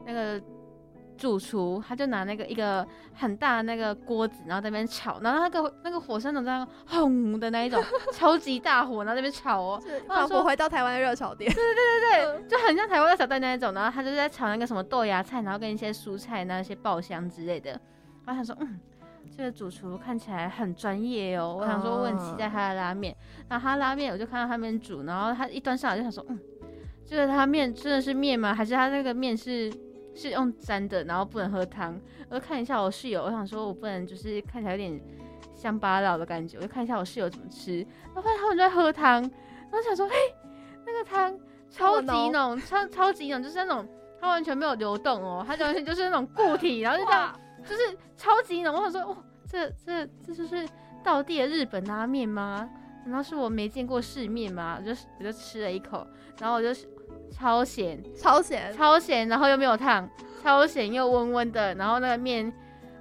[0.05, 0.41] 那个。
[1.17, 2.85] 主厨他就拿那个一个
[3.15, 7.81] 很大的那个锅子，然后在那边炒，然后那个那个火山种这样轰的那一种
[8.13, 11.49] 超级大火，然后那边炒哦，仿佛回到台湾的热炒店。
[11.55, 13.73] 对对对对对，就很像台湾热炒店那一种。
[13.73, 17.81] 然后他就在炒那个什么豆芽菜，然后跟一些蔬菜那些爆香之类的。
[18.27, 18.81] 然后他说，嗯，
[19.37, 21.57] 这个主厨看起来很专业哦。
[21.61, 23.17] 我想说我很期待他的拉面。
[23.49, 26.39] 然后他拉面我就看到他们煮，然后他一端上来就想说，嗯，
[27.07, 28.55] 这个他面真的是面吗？
[28.55, 29.73] 还是他那个面是？
[30.17, 32.01] 是用粘的，然后不能喝汤。
[32.31, 35.01] 我就看一下我室友，我想说我不能就是看起来有点
[35.57, 36.57] 乡巴佬的感觉。
[36.59, 40.15] 我就看一下我室友怎么吃，然后发现他们在喝汤，然后想说，嘿，
[40.87, 41.37] 那个汤
[41.69, 43.85] 超级浓，超超级浓，就是那种
[44.21, 48.75] 它完全没有流动哦，它完全就是那种固体，然后就这样，就是超级浓。
[48.75, 49.17] 我想说，哇，
[49.49, 50.69] 这这这就是
[51.03, 52.69] 道地的日本拉面吗？
[53.05, 54.79] 难道是我没见过世面吗？
[54.81, 56.07] 我就我就吃了一口，
[56.41, 56.69] 然后我就。
[57.31, 60.09] 超咸，超咸，超咸，然后又没有烫，
[60.41, 62.53] 超咸又温温的，然后那个面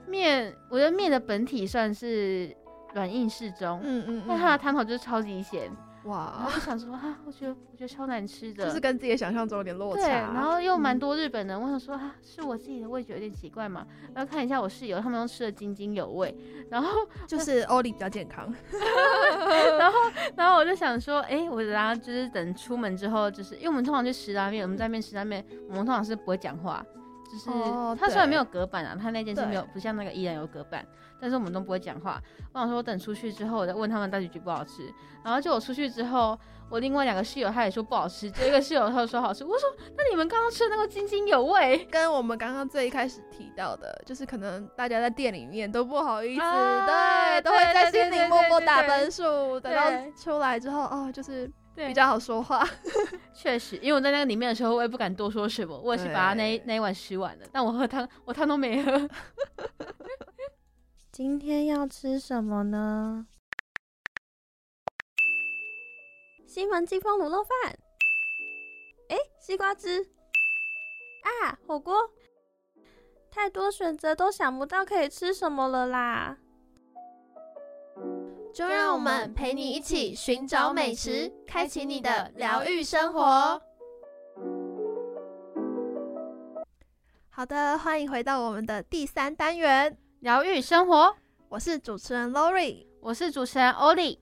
[0.08, 2.52] 面，我觉得面的本体算是
[2.94, 5.70] 软硬适中，嗯嗯，但它的汤头就是超级咸。
[6.06, 6.44] 哇！
[6.46, 10.02] 我就想说啊，我觉得我觉得超难吃的，就是跟自己的想象中有点落差。
[10.02, 13.86] 对，然后又蛮多日本人，我想说啊，是我自己的味觉有点奇怪嘛。
[14.14, 16.36] 然后看一下我室友，他们都吃的津津有味。
[16.70, 16.90] 然后
[17.26, 18.54] 就是欧丽比较健康。
[19.80, 19.98] 然后
[20.36, 26.86] 然后我就想说，哎，我然后就是等出门之后，就是因为我们通常去吃拉面，我们在那边吃拉面，我们通常是不会讲话，
[27.32, 27.50] 就是
[27.98, 30.86] 他虽然没有隔板啊，他那件是没有不像那个依然有隔板。
[31.24, 32.22] 但是我们都不会讲话。
[32.52, 34.94] 我想说，我等出去之后，我再问他们到底觉不好吃。
[35.24, 36.38] 然后就我出去之后，
[36.70, 39.46] 我另外两个室友他也说不好吃，就一个室友他说好吃。
[39.46, 49.58] 我说那你们刚刚吃的那个津津有味，跟我们刚刚最一开始提到的，就是可能大家在店里面都不好意思，对，都会在心里默默打分数。
[49.62, 49.90] 等到
[50.22, 52.68] 出来之后，哦，就是比较好说话。
[53.34, 57.46] 确实，因为我在那个里面的时候，我也不敢多说什么，我也是把那那一碗吃完了。
[57.50, 58.92] 但我喝汤，我汤都没喝。
[61.14, 63.28] 今天要吃什么呢？
[66.48, 67.78] 西门劲风卤肉饭。
[69.10, 70.02] 哎，西瓜汁。
[71.22, 72.10] 啊，火锅。
[73.30, 76.36] 太多选择，都想不到可以吃什么了啦。
[78.52, 83.62] 就让我们陪你一起寻找美食，开启你的疗愈生活。
[87.30, 89.96] 好的，欢迎回到我们的第三单元。
[90.24, 91.14] 疗愈生活，
[91.50, 94.18] 我是主持人 Lori，我是主持人 Oli。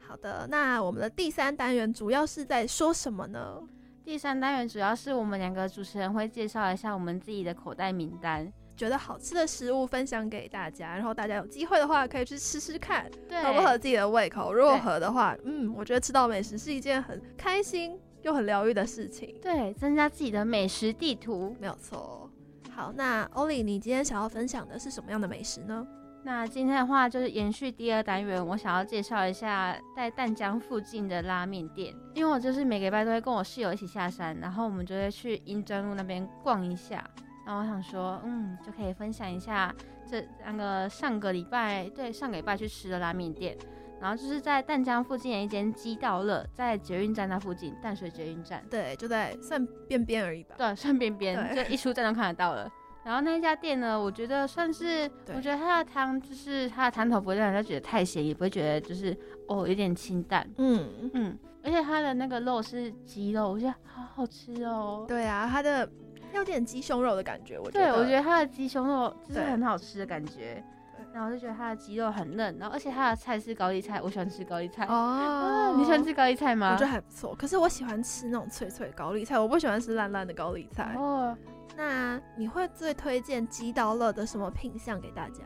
[0.00, 3.62] 好的，那我们的第三单元主要是在说什么呢？
[4.04, 14.52] 第三单元主要是我们两个主持人会介绍一下我们自己的口袋名单，觉得好吃的食物分享给大家，然后大家有机会的话可以去吃吃看，对，合不合自己的胃口。
[14.52, 19.38] 如果合的话，嗯，我觉得吃到美食是一件很开心又很疗愈的事情。
[19.40, 22.23] 对，增加自己的美食地图，没有错。
[22.74, 25.86] 好，那欧里，你今天想要分享的是什么样的美食呢？
[26.24, 37.08] 那今天的话就是延续第二单元，我想要介绍一下在淡江附近的拉面店，因为我就是每个礼拜都会跟我室友一起下山，然后我们就会去英专路那边逛一下，
[37.46, 39.72] 然后我想说，嗯，就可以分享一下
[40.10, 43.56] 这两个上个礼拜，对，上个礼拜去吃的拉面店。
[44.04, 50.54] 然后就是在淡江附近的一间鸡道乐，在捷运站那附近，淡水捷运站，对，就在算边边而已吧。
[50.58, 52.70] 对，算边边，就一出站就看得到了。
[53.02, 59.16] 然后那一家店呢，我觉得算是，我觉得它的汤就是它的汤头不会让人家觉得太咸，也不会觉得就是
[59.48, 60.46] 哦有点清淡。
[60.58, 65.06] 嗯嗯，而且它的那个肉是鸡肉，我觉得好好吃哦。
[65.08, 65.90] 对啊，它的
[66.34, 67.90] 有点鸡胸肉的感觉，我觉得。
[67.90, 70.62] 对，我觉得它的鸡胸肉就是很好吃的感觉。
[71.14, 75.72] 然后我就觉得它的鸡肉很嫩，然后而且它的菜是高丽菜，我喜欢吃高丽菜哦。
[75.78, 76.72] 你喜欢吃高丽菜吗？
[76.72, 80.96] 我觉得还不错，可是我喜欢吃那种脆脆高丽菜，我不喜欢吃烂烂的高丽菜。
[80.98, 81.36] 哦，
[81.76, 85.44] 那你会最推荐鸡刀乐的什么品相给大家？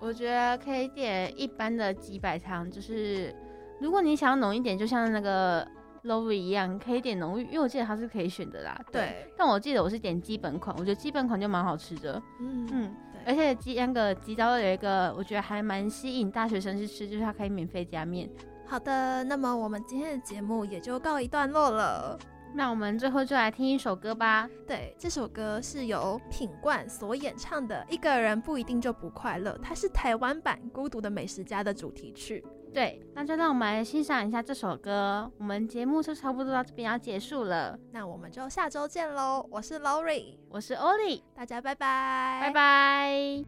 [0.00, 3.32] 我觉得可以点一般的鸡白汤，就是
[3.80, 5.64] 如果你想要浓一点，就像那个
[6.04, 8.80] Lori 一样，可以点浓郁，因为我记得它是可以选的啦。
[8.90, 12.20] 对，但我记得我是点基本款，我觉得基本款就蛮好吃的。
[12.40, 18.26] 嗯嗯，对而且鸡那个吉岛有一个，我觉得还蛮吸引大学生去吃，就是它可以免费加面。
[18.64, 22.18] 好的，那么我们今天的节目也就告一段落了。
[22.54, 24.48] 那我们最后就来听一首歌吧。
[24.66, 32.42] 对，这首歌是由品冠所演唱的《一个人不一定就不快乐》，它是台湾版《孤独的美食家》的主题曲。
[32.72, 35.30] 对，那就让我们来欣赏一下这首歌。
[35.38, 37.78] 我们节目就差不多到这边要结束了。
[37.92, 39.46] 那我们就下周见喽！
[39.50, 43.44] 我是 Lori，我是 Oli，大家拜拜，拜拜。